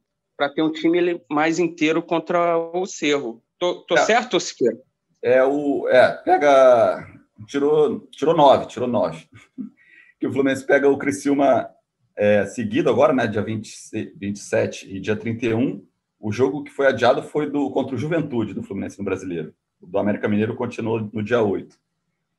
ter 0.55 0.63
um 0.63 0.71
time 0.71 1.21
mais 1.29 1.59
inteiro 1.59 2.01
contra 2.03 2.57
o 2.57 2.87
Cerro. 2.87 3.43
Tô, 3.59 3.83
tô 3.83 3.97
é. 3.97 4.05
certo, 4.05 4.39
Siqueira? 4.39 4.79
É, 5.21 5.45
o, 5.45 5.89
é, 5.89 6.13
pega. 6.25 7.09
Tirou, 7.47 8.01
tirou 8.13 8.37
nove, 8.37 8.67
tirou 8.67 8.89
nove. 8.89 9.29
que 10.21 10.27
o 10.27 10.33
Fluminense 10.33 10.65
pega 10.65 10.89
o 10.89 10.97
Criciúma 10.97 11.69
é, 12.17 12.47
seguido 12.47 12.89
agora, 12.89 13.13
né? 13.13 13.27
Dia 13.27 13.43
20, 13.43 14.15
27 14.17 14.97
e 14.97 15.01
dia 15.01 15.17
31. 15.17 15.85
O 16.23 16.31
jogo 16.31 16.63
que 16.63 16.71
foi 16.71 16.87
adiado 16.87 17.21
foi 17.21 17.51
do 17.51 17.69
contra 17.73 17.97
o 17.97 17.99
Juventude 17.99 18.55
do 18.55 18.63
Fluminense 18.63 18.97
no 18.97 19.05
Brasileiro. 19.05 19.53
O 19.81 19.87
do 19.89 19.99
América 19.99 20.29
Mineiro 20.29 20.55
continuou 20.55 21.11
no 21.13 21.21
dia 21.21 21.43
8. 21.43 21.77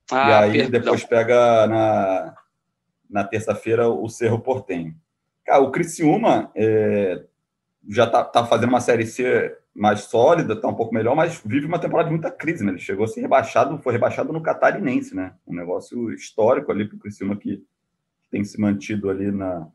Ah, 0.09 0.29
e 0.29 0.33
aí 0.33 0.57
perdão. 0.59 0.79
depois 0.79 1.03
pega 1.03 1.67
na, 1.67 2.33
na 3.09 3.23
terça-feira 3.25 3.89
o 3.89 4.07
Cerro 4.07 4.39
Portenho. 4.39 4.95
Cara, 5.45 5.61
o 5.61 5.69
Criciúma 5.69 6.49
é, 6.55 7.25
já 7.89 8.05
está 8.05 8.23
tá 8.23 8.45
fazendo 8.45 8.69
uma 8.69 8.79
Série 8.79 9.05
C 9.05 9.53
mais 9.75 10.01
sólida, 10.05 10.53
está 10.53 10.69
um 10.69 10.75
pouco 10.75 10.93
melhor, 10.93 11.13
mas 11.13 11.41
vive 11.45 11.65
uma 11.65 11.79
temporada 11.79 12.07
de 12.07 12.15
muita 12.15 12.31
crise, 12.31 12.63
né? 12.63 12.71
Ele 12.71 12.79
chegou 12.79 13.03
a 13.03 13.07
ser 13.07 13.19
rebaixado, 13.19 13.77
foi 13.79 13.91
rebaixado 13.91 14.31
no 14.31 14.41
Catarinense, 14.41 15.13
né? 15.13 15.33
Um 15.45 15.53
negócio 15.53 16.09
histórico 16.13 16.71
ali 16.71 16.87
para 16.87 16.95
o 16.95 16.99
Criciúma 16.99 17.35
que 17.35 17.61
tem 18.31 18.45
se 18.45 18.57
mantido 18.61 19.09
ali 19.09 19.29
na 19.29 19.67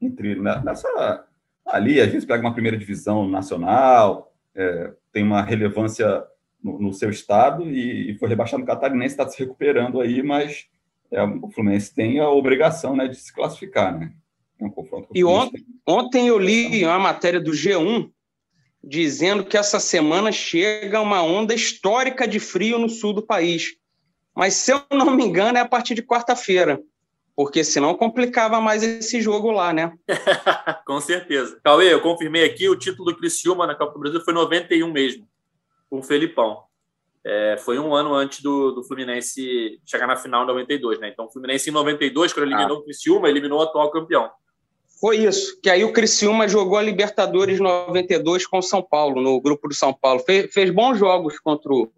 entre 0.00 0.36
nessa 0.36 1.26
ali 1.66 2.00
às 2.00 2.10
vezes 2.10 2.24
pega 2.24 2.42
uma 2.42 2.52
primeira 2.52 2.76
divisão 2.76 3.28
nacional, 3.28 4.32
é, 4.54 4.92
tem 5.12 5.22
uma 5.22 5.42
relevância 5.42 6.24
no, 6.62 6.78
no 6.78 6.92
seu 6.92 7.10
estado 7.10 7.68
e, 7.68 8.10
e, 8.10 8.18
foi 8.18 8.28
rebaixado 8.28 8.60
no 8.60 8.66
Catarinense, 8.66 9.14
está 9.14 9.28
se 9.28 9.38
recuperando 9.38 10.00
aí, 10.00 10.22
mas 10.22 10.66
é, 11.10 11.22
o 11.22 11.50
Fluminense 11.50 11.94
tem 11.94 12.20
a 12.20 12.28
obrigação 12.30 12.94
né, 12.96 13.08
de 13.08 13.16
se 13.16 13.32
classificar, 13.32 13.98
né? 13.98 14.12
É 14.60 14.64
um 14.64 14.70
confronto 14.70 15.08
e 15.12 15.24
ontem, 15.24 15.64
ontem 15.86 16.28
eu 16.28 16.38
li 16.38 16.84
uma 16.84 16.98
matéria 16.98 17.40
do 17.40 17.50
G1 17.50 18.10
dizendo 18.82 19.44
que 19.44 19.56
essa 19.56 19.78
semana 19.78 20.32
chega 20.32 21.00
uma 21.00 21.22
onda 21.22 21.54
histórica 21.54 22.26
de 22.26 22.40
frio 22.40 22.78
no 22.78 22.88
sul 22.88 23.12
do 23.12 23.22
país. 23.22 23.76
Mas, 24.34 24.54
se 24.54 24.72
eu 24.72 24.82
não 24.90 25.14
me 25.14 25.24
engano, 25.24 25.58
é 25.58 25.60
a 25.60 25.68
partir 25.68 25.94
de 25.94 26.02
quarta-feira. 26.02 26.80
Porque 27.34 27.64
senão 27.64 27.94
complicava 27.94 28.60
mais 28.60 28.82
esse 28.82 29.20
jogo 29.20 29.50
lá, 29.50 29.72
né? 29.72 29.92
com 30.86 31.00
certeza. 31.00 31.58
Cauê, 31.64 31.92
eu 31.92 32.00
confirmei 32.00 32.44
aqui, 32.44 32.68
o 32.68 32.76
título 32.76 33.10
do 33.10 33.16
Criciúma 33.16 33.66
na 33.66 33.74
Copa 33.74 33.94
do 33.94 34.00
Brasil 34.00 34.20
foi 34.20 34.34
91 34.34 34.90
mesmo, 34.90 35.26
com 35.88 36.00
o 36.00 36.02
Felipão. 36.02 36.64
É, 37.24 37.56
foi 37.58 37.78
um 37.78 37.94
ano 37.94 38.14
antes 38.14 38.42
do, 38.42 38.72
do 38.72 38.82
Fluminense 38.82 39.80
chegar 39.86 40.06
na 40.06 40.16
final 40.16 40.42
em 40.42 40.46
92, 40.48 40.98
né? 40.98 41.08
Então, 41.08 41.26
o 41.26 41.30
Fluminense 41.30 41.70
em 41.70 41.72
92, 41.72 42.32
quando 42.32 42.46
eliminou 42.46 42.78
ah. 42.78 42.80
o 42.80 42.84
Criciúma, 42.84 43.28
eliminou 43.28 43.60
o 43.60 43.62
atual 43.62 43.90
campeão. 43.90 44.30
Foi 45.00 45.18
isso, 45.18 45.60
que 45.60 45.70
aí 45.70 45.82
o 45.84 45.92
Criciúma 45.92 46.46
jogou 46.46 46.76
a 46.76 46.82
Libertadores 46.82 47.58
92 47.58 48.46
com 48.46 48.58
o 48.58 48.62
São 48.62 48.82
Paulo, 48.82 49.20
no 49.20 49.40
grupo 49.40 49.68
do 49.68 49.74
São 49.74 49.92
Paulo. 49.92 50.20
Fez, 50.20 50.52
fez 50.52 50.70
bons 50.70 50.98
jogos 50.98 51.38
contra 51.40 51.72
o, 51.72 51.88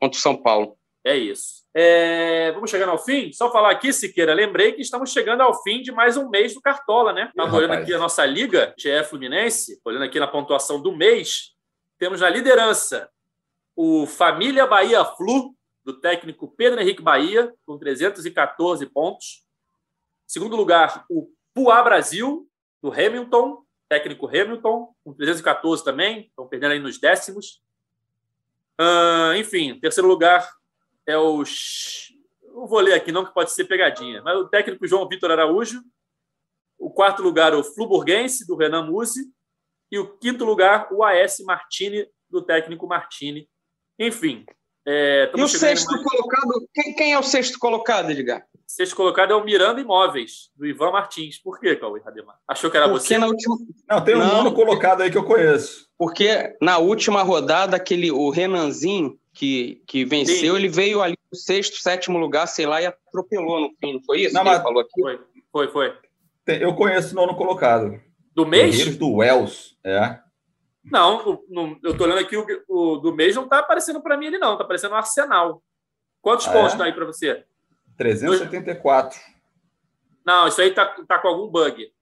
contra 0.00 0.18
o 0.18 0.20
São 0.20 0.36
Paulo. 0.36 0.76
É 1.04 1.16
isso. 1.16 1.61
É, 1.74 2.52
vamos 2.52 2.70
chegando 2.70 2.90
ao 2.90 2.98
fim? 2.98 3.32
Só 3.32 3.50
falar 3.50 3.70
aqui, 3.70 3.92
Siqueira, 3.92 4.34
lembrei 4.34 4.72
que 4.72 4.82
estamos 4.82 5.10
chegando 5.10 5.40
ao 5.40 5.62
fim 5.62 5.80
de 5.80 5.90
mais 5.90 6.18
um 6.18 6.28
mês 6.28 6.52
do 6.52 6.60
Cartola, 6.60 7.12
né? 7.14 7.28
Estamos 7.28 7.54
olhando 7.54 7.72
aqui 7.72 7.94
a 7.94 7.98
nossa 7.98 8.26
liga, 8.26 8.74
GE 8.76 9.04
Fluminense, 9.04 9.80
olhando 9.82 10.04
aqui 10.04 10.20
na 10.20 10.26
pontuação 10.26 10.82
do 10.82 10.94
mês, 10.94 11.52
temos 11.98 12.20
na 12.20 12.28
liderança 12.28 13.08
o 13.74 14.06
Família 14.06 14.66
Bahia 14.66 15.02
Flu, 15.02 15.54
do 15.82 15.98
técnico 15.98 16.46
Pedro 16.46 16.80
Henrique 16.80 17.02
Bahia, 17.02 17.52
com 17.64 17.78
314 17.78 18.84
pontos. 18.86 19.44
Em 20.26 20.32
segundo 20.32 20.54
lugar, 20.56 21.06
o 21.08 21.30
Puá 21.54 21.82
Brasil, 21.82 22.46
do 22.82 22.92
Hamilton, 22.92 23.64
técnico 23.88 24.26
Hamilton, 24.26 24.94
com 25.02 25.14
314 25.14 25.82
também, 25.82 26.26
estão 26.26 26.46
perdendo 26.46 26.72
aí 26.72 26.78
nos 26.78 26.98
décimos. 26.98 27.62
Uh, 28.78 29.34
enfim, 29.36 29.78
terceiro 29.80 30.08
lugar 30.08 30.46
é 31.06 31.16
o. 31.16 31.42
Não 32.54 32.66
vou 32.66 32.80
ler 32.80 32.94
aqui, 32.94 33.10
não, 33.10 33.24
que 33.24 33.32
pode 33.32 33.52
ser 33.52 33.64
pegadinha, 33.64 34.22
mas 34.22 34.36
o 34.36 34.48
técnico 34.48 34.86
João 34.86 35.08
Vitor 35.08 35.30
Araújo. 35.30 35.82
O 36.78 36.90
quarto 36.90 37.22
lugar, 37.22 37.54
o 37.54 37.62
Fluburguense, 37.62 38.46
do 38.46 38.56
Renan 38.56 38.86
Musi. 38.86 39.30
E 39.90 39.98
o 39.98 40.16
quinto 40.18 40.44
lugar, 40.44 40.88
o 40.90 41.04
AS 41.04 41.38
Martini, 41.40 42.08
do 42.28 42.42
técnico 42.42 42.86
Martini. 42.86 43.48
Enfim. 43.98 44.44
É, 44.84 45.30
e 45.36 45.40
o 45.40 45.46
sexto 45.46 45.92
mais... 45.92 46.02
colocado, 46.02 46.68
quem, 46.74 46.94
quem, 46.94 47.12
é 47.12 47.18
o 47.18 47.22
sexto 47.22 47.58
colocado, 47.58 48.10
Edgar? 48.10 48.44
Sexto 48.66 48.96
colocado 48.96 49.32
é 49.32 49.36
o 49.36 49.44
Miranda 49.44 49.80
Imóveis, 49.80 50.50
do 50.56 50.66
Ivan 50.66 50.90
Martins. 50.90 51.38
Por 51.38 51.60
quê, 51.60 51.76
Cauê 51.76 52.00
Rademar? 52.00 52.36
Achou 52.48 52.70
que 52.70 52.76
era 52.76 52.88
Porque 52.88 53.06
você? 53.06 53.18
Na 53.18 53.26
última... 53.26 53.56
Não, 53.88 54.02
tem 54.02 54.16
um 54.16 54.18
Não, 54.18 54.36
nono 54.38 54.54
colocado 54.54 55.02
aí 55.02 55.10
que 55.10 55.18
eu 55.18 55.24
conheço. 55.24 55.86
Porque 55.96 56.56
na 56.60 56.78
última 56.78 57.22
rodada, 57.22 57.76
aquele, 57.76 58.10
o 58.10 58.28
Renanzinho, 58.30 59.20
que, 59.32 59.82
que 59.86 60.04
venceu, 60.04 60.54
Sim. 60.54 60.58
ele 60.58 60.68
veio 60.68 61.02
ali 61.02 61.16
no 61.30 61.38
sexto, 61.38 61.76
sétimo 61.76 62.18
lugar, 62.18 62.46
sei 62.46 62.66
lá, 62.66 62.82
e 62.82 62.86
atropelou 62.86 63.60
no 63.60 63.70
fim. 63.80 63.94
Não 63.94 64.02
foi 64.04 64.22
isso 64.22 64.34
não, 64.34 64.44
mas... 64.44 64.62
falou 64.62 64.80
aqui? 64.80 65.00
Foi, 65.00 65.20
foi, 65.50 65.68
foi. 65.68 65.98
Eu 66.46 66.74
conheço 66.74 67.12
o 67.12 67.14
nono 67.16 67.34
colocado. 67.34 68.00
Do 68.34 68.46
mês? 68.46 68.70
Guerreiros 68.70 68.96
do 68.96 69.16
Wells, 69.16 69.76
é. 69.84 70.18
Não, 70.84 71.40
eu 71.82 71.96
tô 71.96 72.04
olhando 72.04 72.18
aqui, 72.18 72.36
o, 72.36 72.46
o 72.68 72.96
do 72.96 73.14
mês 73.14 73.36
não 73.36 73.46
tá 73.46 73.60
aparecendo 73.60 74.02
para 74.02 74.16
mim 74.16 74.26
ele 74.26 74.38
não, 74.38 74.56
tá 74.56 74.64
aparecendo 74.64 74.92
o 74.92 74.96
Arsenal. 74.96 75.62
Quantos 76.20 76.48
ah, 76.48 76.52
pontos 76.52 76.74
é? 76.74 76.78
tá 76.78 76.84
aí 76.84 76.92
para 76.92 77.04
você? 77.04 77.44
374. 77.96 79.18
Não, 80.24 80.48
isso 80.48 80.60
aí 80.60 80.72
tá, 80.72 80.86
tá 81.06 81.18
com 81.18 81.28
algum 81.28 81.48
bug. 81.48 81.92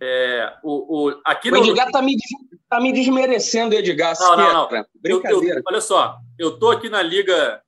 É, 0.00 0.52
o, 0.62 1.08
o, 1.08 1.20
aqui 1.24 1.50
o 1.50 1.56
Edgar 1.56 1.86
no... 1.86 1.92
tá, 1.92 2.02
me, 2.02 2.16
tá 2.68 2.80
me 2.80 2.92
desmerecendo, 2.92 3.74
Edgar. 3.74 4.14
Não, 4.18 4.36
não, 4.36 4.52
não. 4.52 4.86
Brincadeira. 5.00 5.54
Eu, 5.54 5.58
eu, 5.58 5.62
olha 5.68 5.80
só, 5.80 6.16
eu 6.38 6.58
tô 6.58 6.70
aqui 6.70 6.88
na 6.88 7.02
liga, 7.02 7.60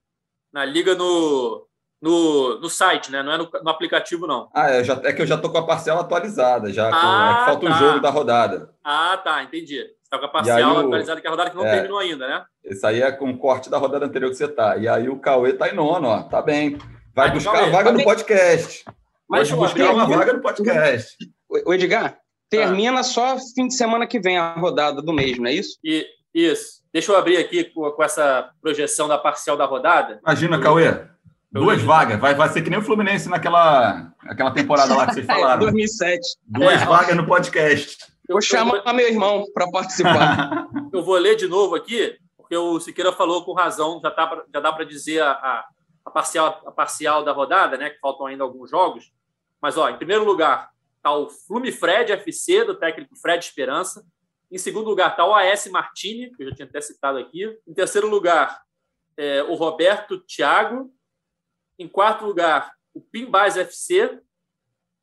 na 0.51 0.65
liga 0.65 0.95
no, 0.95 1.67
no, 2.01 2.59
no 2.59 2.69
site, 2.69 3.11
né? 3.11 3.21
Não 3.23 3.31
é 3.31 3.37
no, 3.37 3.49
no 3.63 3.69
aplicativo, 3.69 4.27
não. 4.27 4.49
Ah, 4.53 4.69
é, 4.69 4.83
já, 4.83 4.99
é 5.03 5.13
que 5.13 5.21
eu 5.21 5.27
já 5.27 5.37
tô 5.37 5.49
com 5.49 5.57
a 5.57 5.65
parcela 5.65 6.01
atualizada, 6.01 6.71
já. 6.71 6.89
Ah, 6.93 7.41
é 7.41 7.45
falta 7.45 7.67
tá. 7.67 7.73
um 7.73 7.77
jogo 7.77 7.99
da 7.99 8.09
rodada. 8.09 8.73
Ah, 8.83 9.17
tá, 9.17 9.43
entendi. 9.43 9.77
Você 9.77 10.09
tá 10.09 10.19
com 10.19 10.25
a 10.25 10.29
parcial 10.29 10.57
aí, 10.57 10.85
atualizada, 10.85 11.21
que 11.21 11.27
é 11.27 11.29
a 11.29 11.31
rodada 11.31 11.49
que 11.49 11.55
não 11.55 11.65
é, 11.65 11.71
terminou 11.71 11.99
ainda, 11.99 12.27
né? 12.27 12.45
Isso 12.63 12.85
aí 12.85 13.01
é 13.01 13.11
com 13.11 13.29
o 13.29 13.37
corte 13.37 13.69
da 13.69 13.77
rodada 13.77 14.05
anterior 14.05 14.29
que 14.29 14.37
você 14.37 14.47
tá. 14.47 14.77
E 14.77 14.87
aí 14.87 15.09
o 15.09 15.19
Cauê 15.19 15.53
tá 15.53 15.69
em 15.69 15.75
nono, 15.75 16.07
ó. 16.07 16.23
Tá 16.23 16.41
bem. 16.41 16.77
Vai 17.13 17.31
buscar 17.31 17.63
a 17.63 17.69
vaga 17.69 17.91
no 17.91 18.03
podcast. 18.03 18.85
Mas 19.27 19.49
Pode 19.49 19.61
buscar 19.61 19.93
uma 19.93 20.07
vaga 20.07 20.33
no 20.33 20.41
podcast. 20.41 21.15
O 21.65 21.73
Edgar, 21.73 22.17
termina 22.49 23.01
ah. 23.01 23.03
só 23.03 23.37
fim 23.55 23.67
de 23.67 23.75
semana 23.75 24.07
que 24.07 24.19
vem 24.19 24.37
a 24.37 24.53
rodada 24.53 25.01
do 25.01 25.13
mês, 25.13 25.37
não 25.37 25.47
é 25.47 25.53
isso? 25.53 25.77
E, 25.83 26.05
isso. 26.33 26.79
Deixa 26.91 27.11
eu 27.11 27.17
abrir 27.17 27.37
aqui 27.37 27.63
com, 27.63 27.89
com 27.91 28.03
essa 28.03 28.49
projeção 28.61 29.07
da 29.07 29.17
parcial 29.17 29.55
da 29.55 29.65
rodada. 29.65 30.19
Imagina, 30.23 30.59
Cauê. 30.59 31.07
Duas 31.51 31.81
vagas. 31.81 32.19
Vai, 32.19 32.35
vai 32.35 32.49
ser 32.49 32.61
que 32.61 32.69
nem 32.69 32.79
o 32.79 32.83
Fluminense 32.83 33.27
naquela 33.29 34.11
aquela 34.21 34.51
temporada 34.51 34.95
lá 34.95 35.07
que 35.07 35.15
vocês 35.15 35.25
falaram. 35.27 35.59
2007. 35.61 36.37
Duas 36.45 36.81
é. 36.81 36.85
vagas 36.85 37.15
no 37.15 37.25
podcast. 37.25 38.05
Eu 38.27 38.33
vou 38.33 38.41
chamar 38.41 38.83
eu... 38.85 38.93
meu 38.93 39.07
irmão 39.07 39.45
para 39.53 39.69
participar. 39.71 40.67
eu 40.93 41.03
vou 41.03 41.17
ler 41.17 41.35
de 41.35 41.47
novo 41.47 41.75
aqui, 41.75 42.15
porque 42.37 42.55
o 42.55 42.79
Siqueira 42.79 43.11
falou 43.11 43.43
com 43.43 43.53
razão, 43.53 43.99
já, 44.01 44.11
tá, 44.11 44.43
já 44.53 44.59
dá 44.59 44.71
para 44.71 44.85
dizer 44.85 45.21
a, 45.21 45.31
a, 45.31 45.65
a, 46.05 46.11
parcial, 46.11 46.61
a 46.65 46.71
parcial 46.71 47.23
da 47.23 47.31
rodada, 47.31 47.77
né? 47.77 47.89
Que 47.89 47.99
faltam 47.99 48.27
ainda 48.27 48.43
alguns 48.43 48.69
jogos. 48.69 49.11
Mas, 49.59 49.77
ó, 49.77 49.89
em 49.89 49.97
primeiro 49.97 50.23
lugar, 50.23 50.69
está 50.99 51.13
o 51.13 51.29
Flume 51.29 51.71
Fred 51.71 52.11
FC, 52.11 52.65
do 52.65 52.75
técnico 52.75 53.15
Fred 53.15 53.43
Esperança. 53.43 54.05
Em 54.51 54.57
segundo 54.57 54.89
lugar, 54.89 55.11
está 55.11 55.25
o 55.25 55.33
AS 55.33 55.67
Martini, 55.67 56.35
que 56.35 56.43
eu 56.43 56.49
já 56.49 56.55
tinha 56.55 56.67
até 56.67 56.81
citado 56.81 57.17
aqui. 57.17 57.45
Em 57.67 57.73
terceiro 57.73 58.07
lugar, 58.07 58.61
é, 59.17 59.43
o 59.43 59.55
Roberto 59.55 60.19
Thiago. 60.19 60.93
Em 61.77 61.87
quarto 61.87 62.25
lugar, 62.25 62.73
o 62.93 63.01
Pimbás 63.01 63.57
FC. 63.57 64.19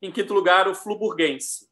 Em 0.01 0.11
quinto 0.11 0.33
lugar, 0.33 0.67
o 0.67 0.75
Fluburguense. 0.75 1.67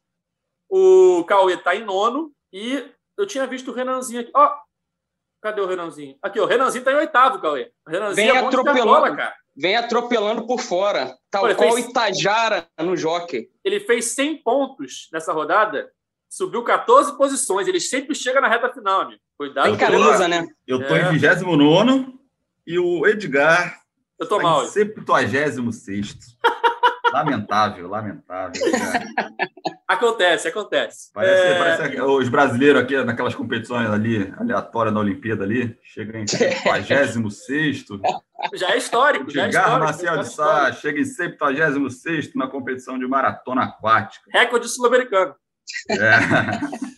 O 0.68 1.24
Cauê 1.24 1.54
está 1.54 1.76
em 1.76 1.84
nono. 1.84 2.34
E 2.52 2.90
eu 3.16 3.26
tinha 3.26 3.46
visto 3.46 3.70
o 3.70 3.74
Renanzinho 3.74 4.22
aqui. 4.22 4.32
Ó, 4.34 4.46
oh, 4.46 4.65
cadê 5.40 5.60
o 5.60 5.66
Renanzinho? 5.66 6.16
Aqui, 6.22 6.40
o 6.40 6.46
Renanzinho 6.46 6.80
está 6.80 6.92
em 6.92 6.96
oitavo, 6.96 7.40
Cauê. 7.40 7.70
O 7.86 7.90
Renanzinho 7.90 8.32
vem 8.32 8.42
é 8.42 8.46
atropelando, 8.46 8.84
bola, 8.84 9.16
cara. 9.16 9.34
Vem 9.56 9.76
atropelando 9.76 10.46
por 10.46 10.60
fora. 10.60 11.16
Tal 11.30 11.46
Pô, 11.46 11.54
qual 11.54 11.72
fez... 11.72 11.86
Itajara 11.86 12.66
no 12.80 12.96
jockey. 12.96 13.48
Ele 13.64 13.80
fez 13.80 14.14
100 14.14 14.42
pontos 14.42 15.08
nessa 15.12 15.32
rodada 15.32 15.90
subiu 16.28 16.62
14 16.62 17.16
posições. 17.16 17.66
Ele 17.66 17.80
sempre 17.80 18.14
chega 18.14 18.40
na 18.40 18.48
reta 18.48 18.72
final, 18.72 19.02
amigo. 19.02 19.20
Cuidado. 19.38 19.64
Tem 19.64 19.76
camisa, 19.76 20.28
né? 20.28 20.46
Eu 20.66 20.86
tô 20.86 20.94
é. 20.94 21.02
em 21.02 21.18
29 21.18 22.12
e 22.66 22.78
o 22.78 23.06
Edgar 23.06 23.86
eu 24.18 24.26
tô 24.26 24.40
mal. 24.40 24.64
76. 24.64 26.16
Lamentável, 27.12 27.88
lamentável. 27.88 28.62
acontece, 29.86 30.48
acontece. 30.48 31.10
Parece, 31.12 31.42
é... 31.42 31.58
parece 31.58 32.00
os 32.00 32.28
brasileiros 32.28 32.82
aqui 32.82 32.96
naquelas 33.04 33.34
competições 33.34 33.88
ali, 33.88 34.32
aleatórias 34.36 34.94
na 34.94 35.00
Olimpíada 35.00 35.44
ali, 35.44 35.78
chega 35.82 36.18
em 36.18 36.26
76. 36.26 37.86
Já 38.54 38.70
é 38.70 38.76
histórico. 38.78 39.30
Já 39.30 39.46
é 39.46 39.48
histórico, 39.48 39.80
Marcial 39.80 40.18
de 40.18 40.28
Sá 40.28 40.72
chega 40.72 41.00
em 41.00 41.04
76 41.04 42.34
na 42.34 42.46
competição 42.46 42.98
de 42.98 43.06
maratona 43.06 43.64
aquática. 43.64 44.30
Recorde 44.32 44.68
sul-americano. 44.68 45.34
É. 45.90 46.86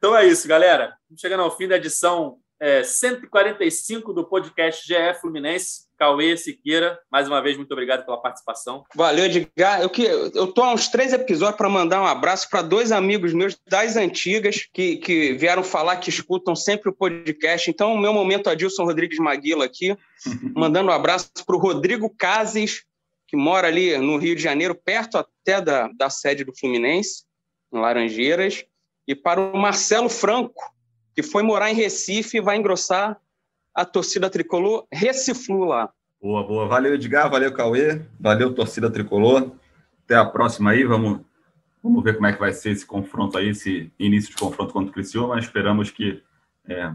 Então 0.00 0.16
é 0.16 0.26
isso, 0.26 0.48
galera. 0.48 0.94
Chegando 1.14 1.42
ao 1.42 1.54
fim 1.54 1.68
da 1.68 1.76
edição 1.76 2.38
é, 2.58 2.82
145 2.82 4.14
do 4.14 4.24
podcast 4.26 4.86
GE 4.86 5.20
Fluminense. 5.20 5.89
Cauê 6.00 6.34
Siqueira, 6.34 6.98
mais 7.12 7.28
uma 7.28 7.42
vez, 7.42 7.58
muito 7.58 7.72
obrigado 7.72 8.06
pela 8.06 8.16
participação. 8.16 8.86
Valeu, 8.94 9.26
Edgar. 9.26 9.82
Eu, 9.82 9.90
que, 9.90 10.02
eu 10.02 10.50
tô 10.50 10.62
há 10.62 10.72
uns 10.72 10.88
três 10.88 11.12
episódios 11.12 11.58
para 11.58 11.68
mandar 11.68 12.00
um 12.00 12.06
abraço 12.06 12.48
para 12.48 12.62
dois 12.62 12.90
amigos 12.90 13.34
meus 13.34 13.60
das 13.68 13.96
antigas 13.96 14.66
que, 14.72 14.96
que 14.96 15.34
vieram 15.34 15.62
falar 15.62 15.98
que 15.98 16.08
escutam 16.08 16.56
sempre 16.56 16.88
o 16.88 16.92
podcast. 16.94 17.70
Então, 17.70 17.92
o 17.92 17.98
meu 17.98 18.14
momento 18.14 18.48
Adilson 18.48 18.84
Rodrigues 18.84 19.18
Maguila 19.18 19.66
aqui, 19.66 19.94
mandando 20.56 20.88
um 20.90 20.94
abraço 20.94 21.30
para 21.44 21.54
o 21.54 21.60
Rodrigo 21.60 22.08
Cases, 22.08 22.82
que 23.28 23.36
mora 23.36 23.68
ali 23.68 23.98
no 23.98 24.16
Rio 24.16 24.34
de 24.34 24.42
Janeiro, 24.42 24.74
perto 24.74 25.18
até 25.18 25.60
da, 25.60 25.88
da 25.88 26.08
sede 26.08 26.44
do 26.44 26.56
Fluminense, 26.58 27.24
em 27.70 27.78
Laranjeiras, 27.78 28.64
e 29.06 29.14
para 29.14 29.38
o 29.38 29.58
Marcelo 29.58 30.08
Franco, 30.08 30.62
que 31.14 31.22
foi 31.22 31.42
morar 31.42 31.70
em 31.70 31.74
Recife 31.74 32.38
e 32.38 32.40
vai 32.40 32.56
engrossar 32.56 33.20
a 33.74 33.84
torcida 33.84 34.28
tricolor 34.28 34.86
reciflu 34.92 35.64
lá. 35.64 35.92
Boa, 36.20 36.46
boa. 36.46 36.66
Valeu, 36.66 36.94
Edgar. 36.94 37.30
Valeu, 37.30 37.52
Cauê. 37.52 38.02
Valeu, 38.18 38.54
torcida 38.54 38.90
tricolor. 38.90 39.52
Até 40.04 40.16
a 40.16 40.24
próxima 40.24 40.72
aí. 40.72 40.84
Vamos, 40.84 41.20
vamos 41.82 42.04
ver 42.04 42.14
como 42.14 42.26
é 42.26 42.32
que 42.32 42.38
vai 42.38 42.52
ser 42.52 42.70
esse 42.70 42.84
confronto 42.84 43.38
aí, 43.38 43.48
esse 43.48 43.90
início 43.98 44.30
de 44.30 44.36
confronto 44.36 44.72
contra 44.72 44.90
o 44.90 44.92
Criciúma. 44.92 45.38
Esperamos 45.38 45.90
que, 45.90 46.22
é, 46.68 46.92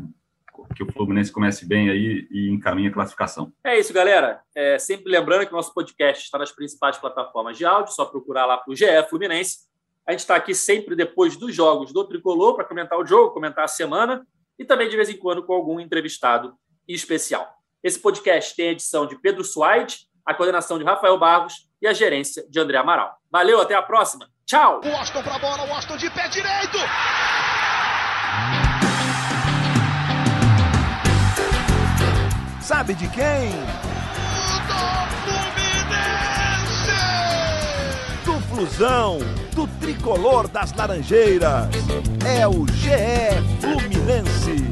que 0.75 0.83
o 0.83 0.91
Fluminense 0.91 1.31
comece 1.31 1.65
bem 1.65 1.89
aí 1.89 2.27
e 2.29 2.49
encaminhe 2.49 2.89
a 2.89 2.93
classificação. 2.93 3.51
É 3.63 3.79
isso, 3.79 3.91
galera. 3.91 4.41
É, 4.53 4.77
sempre 4.77 5.11
lembrando 5.11 5.45
que 5.47 5.53
o 5.53 5.55
nosso 5.55 5.73
podcast 5.73 6.23
está 6.23 6.37
nas 6.37 6.51
principais 6.51 6.97
plataformas 6.97 7.57
de 7.57 7.65
áudio. 7.65 7.93
Só 7.93 8.05
procurar 8.05 8.45
lá 8.45 8.57
para 8.57 8.71
o 8.71 8.75
GE 8.75 8.85
Fluminense. 9.09 9.65
A 10.05 10.11
gente 10.11 10.19
está 10.19 10.35
aqui 10.35 10.53
sempre 10.53 10.95
depois 10.95 11.35
dos 11.35 11.55
jogos 11.55 11.91
do 11.91 12.07
Tricolor 12.07 12.53
para 12.55 12.63
comentar 12.63 12.99
o 12.99 13.05
jogo, 13.05 13.33
comentar 13.33 13.65
a 13.65 13.67
semana 13.67 14.25
e 14.57 14.63
também 14.63 14.87
de 14.87 14.95
vez 14.95 15.09
em 15.09 15.17
quando 15.17 15.43
com 15.43 15.53
algum 15.53 15.79
entrevistado 15.79 16.55
especial. 16.93 17.47
Esse 17.83 17.99
podcast 17.99 18.55
tem 18.55 18.69
a 18.69 18.71
edição 18.71 19.05
de 19.05 19.15
Pedro 19.19 19.43
Suaide, 19.43 19.99
a 20.25 20.33
coordenação 20.33 20.77
de 20.79 20.83
Rafael 20.83 21.17
Barros 21.19 21.69
e 21.81 21.87
a 21.87 21.93
gerência 21.93 22.45
de 22.49 22.59
André 22.59 22.77
Amaral. 22.77 23.15
Valeu, 23.31 23.61
até 23.61 23.75
a 23.75 23.81
próxima. 23.81 24.27
Tchau! 24.45 24.81
O 24.83 24.87
Washington 24.89 25.23
para 25.23 25.35
a 25.35 25.39
bola, 25.39 25.63
o 25.65 25.69
Washington 25.69 25.97
de 25.97 26.09
pé 26.09 26.27
direito! 26.27 26.77
Sabe 32.61 32.95
de 32.95 33.07
quem? 33.09 33.51
Do 34.65 34.81
Fluminense! 35.23 36.95
Do 38.25 38.39
Flusão, 38.47 39.19
do 39.53 39.67
tricolor 39.79 40.47
das 40.47 40.73
Laranjeiras. 40.73 41.69
É 42.25 42.47
o 42.47 42.65
GE 42.67 42.89
Fluminense. 43.61 44.64